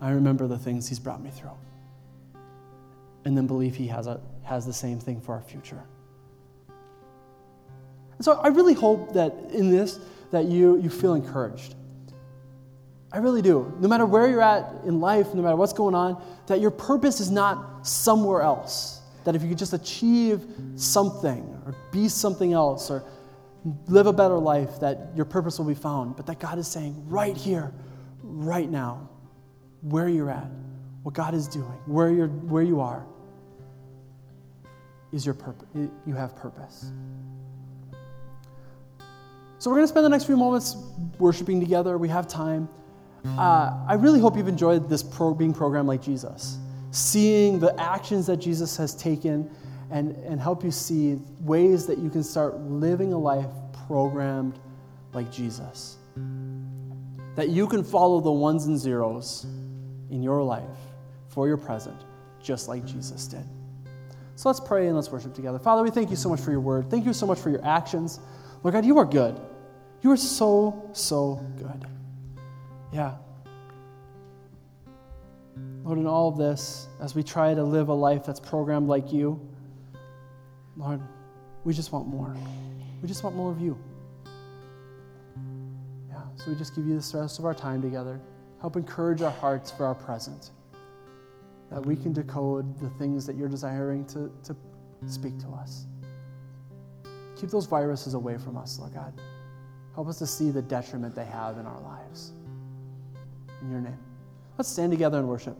I 0.00 0.10
remember 0.10 0.46
the 0.46 0.58
things 0.58 0.88
He's 0.88 1.00
brought 1.00 1.22
me 1.22 1.30
through 1.30 1.56
and 3.24 3.36
then 3.36 3.46
believe 3.46 3.74
He 3.74 3.86
has, 3.88 4.06
a, 4.06 4.20
has 4.42 4.66
the 4.66 4.72
same 4.72 5.00
thing 5.00 5.20
for 5.20 5.34
our 5.34 5.42
future. 5.42 5.82
So 8.24 8.40
I 8.42 8.48
really 8.48 8.72
hope 8.72 9.12
that 9.12 9.34
in 9.50 9.68
this, 9.70 10.00
that 10.30 10.46
you, 10.46 10.80
you 10.80 10.88
feel 10.88 11.12
encouraged. 11.12 11.74
I 13.12 13.18
really 13.18 13.42
do. 13.42 13.70
No 13.80 13.86
matter 13.86 14.06
where 14.06 14.26
you're 14.30 14.40
at 14.40 14.64
in 14.86 14.98
life, 14.98 15.34
no 15.34 15.42
matter 15.42 15.56
what's 15.56 15.74
going 15.74 15.94
on, 15.94 16.24
that 16.46 16.58
your 16.58 16.70
purpose 16.70 17.20
is 17.20 17.30
not 17.30 17.86
somewhere 17.86 18.40
else. 18.40 19.02
That 19.24 19.36
if 19.36 19.42
you 19.42 19.50
could 19.50 19.58
just 19.58 19.74
achieve 19.74 20.42
something 20.74 21.42
or 21.66 21.74
be 21.92 22.08
something 22.08 22.54
else 22.54 22.90
or 22.90 23.04
live 23.88 24.06
a 24.06 24.12
better 24.14 24.38
life, 24.38 24.80
that 24.80 25.10
your 25.14 25.26
purpose 25.26 25.58
will 25.58 25.66
be 25.66 25.74
found. 25.74 26.16
But 26.16 26.24
that 26.24 26.38
God 26.38 26.58
is 26.58 26.66
saying 26.66 26.94
right 27.06 27.36
here, 27.36 27.74
right 28.22 28.70
now, 28.70 29.06
where 29.82 30.08
you're 30.08 30.30
at, 30.30 30.48
what 31.02 31.14
God 31.14 31.34
is 31.34 31.46
doing, 31.46 31.78
where, 31.84 32.10
you're, 32.10 32.28
where 32.28 32.62
you 32.62 32.80
are, 32.80 33.04
is 35.12 35.26
your 35.26 35.34
purpose. 35.34 35.68
You 36.06 36.14
have 36.14 36.34
purpose. 36.34 36.90
So 39.64 39.70
we're 39.70 39.76
going 39.76 39.84
to 39.84 39.88
spend 39.88 40.04
the 40.04 40.10
next 40.10 40.24
few 40.24 40.36
moments 40.36 40.76
worshiping 41.18 41.58
together. 41.58 41.96
We 41.96 42.10
have 42.10 42.28
time. 42.28 42.68
Uh, 43.24 43.82
I 43.88 43.94
really 43.94 44.20
hope 44.20 44.36
you've 44.36 44.46
enjoyed 44.46 44.90
this 44.90 45.02
pro- 45.02 45.32
being 45.32 45.54
programmed 45.54 45.88
like 45.88 46.02
Jesus, 46.02 46.58
seeing 46.90 47.58
the 47.58 47.74
actions 47.80 48.26
that 48.26 48.36
Jesus 48.36 48.76
has 48.76 48.94
taken, 48.94 49.50
and, 49.90 50.10
and 50.26 50.38
help 50.38 50.64
you 50.64 50.70
see 50.70 51.18
ways 51.40 51.86
that 51.86 51.96
you 51.96 52.10
can 52.10 52.22
start 52.22 52.60
living 52.60 53.14
a 53.14 53.18
life 53.18 53.46
programmed 53.86 54.58
like 55.14 55.32
Jesus. 55.32 55.96
That 57.34 57.48
you 57.48 57.66
can 57.66 57.82
follow 57.82 58.20
the 58.20 58.32
ones 58.32 58.66
and 58.66 58.78
zeros 58.78 59.46
in 60.10 60.22
your 60.22 60.42
life 60.42 60.76
for 61.28 61.48
your 61.48 61.56
present, 61.56 62.04
just 62.42 62.68
like 62.68 62.84
Jesus 62.84 63.26
did. 63.26 63.46
So 64.36 64.50
let's 64.50 64.60
pray 64.60 64.88
and 64.88 64.94
let's 64.94 65.08
worship 65.08 65.32
together. 65.32 65.58
Father, 65.58 65.82
we 65.82 65.90
thank 65.90 66.10
you 66.10 66.16
so 66.16 66.28
much 66.28 66.40
for 66.42 66.50
your 66.50 66.60
word. 66.60 66.90
Thank 66.90 67.06
you 67.06 67.14
so 67.14 67.26
much 67.26 67.38
for 67.38 67.48
your 67.48 67.64
actions. 67.64 68.20
Lord 68.62 68.74
God, 68.74 68.84
you 68.84 68.98
are 68.98 69.06
good. 69.06 69.40
You 70.04 70.10
are 70.10 70.18
so, 70.18 70.90
so 70.92 71.40
good. 71.56 71.86
Yeah. 72.92 73.16
Lord, 75.82 75.98
in 75.98 76.06
all 76.06 76.28
of 76.28 76.36
this, 76.36 76.88
as 77.00 77.14
we 77.14 77.22
try 77.22 77.54
to 77.54 77.64
live 77.64 77.88
a 77.88 77.94
life 77.94 78.26
that's 78.26 78.38
programmed 78.38 78.86
like 78.86 79.14
you, 79.14 79.40
Lord, 80.76 81.00
we 81.64 81.72
just 81.72 81.90
want 81.90 82.06
more. 82.06 82.36
We 83.00 83.08
just 83.08 83.24
want 83.24 83.34
more 83.34 83.50
of 83.50 83.62
you. 83.62 83.78
Yeah, 86.10 86.20
so 86.36 86.50
we 86.50 86.54
just 86.58 86.76
give 86.76 86.86
you 86.86 87.00
the 87.00 87.18
rest 87.18 87.38
of 87.38 87.46
our 87.46 87.54
time 87.54 87.80
together. 87.80 88.20
Help 88.60 88.76
encourage 88.76 89.22
our 89.22 89.30
hearts 89.30 89.70
for 89.70 89.86
our 89.86 89.94
present 89.94 90.50
that 91.70 91.84
we 91.84 91.96
can 91.96 92.12
decode 92.12 92.78
the 92.78 92.90
things 92.98 93.24
that 93.24 93.36
you're 93.36 93.48
desiring 93.48 94.04
to, 94.08 94.30
to 94.42 94.54
speak 95.06 95.38
to 95.38 95.48
us. 95.48 95.86
Keep 97.36 97.48
those 97.48 97.64
viruses 97.64 98.12
away 98.12 98.36
from 98.36 98.58
us, 98.58 98.78
Lord 98.78 98.92
God. 98.92 99.18
Help 99.94 100.08
us 100.08 100.18
to 100.18 100.26
see 100.26 100.50
the 100.50 100.62
detriment 100.62 101.14
they 101.14 101.24
have 101.24 101.58
in 101.58 101.66
our 101.66 101.80
lives. 101.80 102.32
In 103.62 103.70
your 103.70 103.80
name. 103.80 103.98
Let's 104.58 104.68
stand 104.68 104.92
together 104.92 105.18
and 105.18 105.28
worship. 105.28 105.56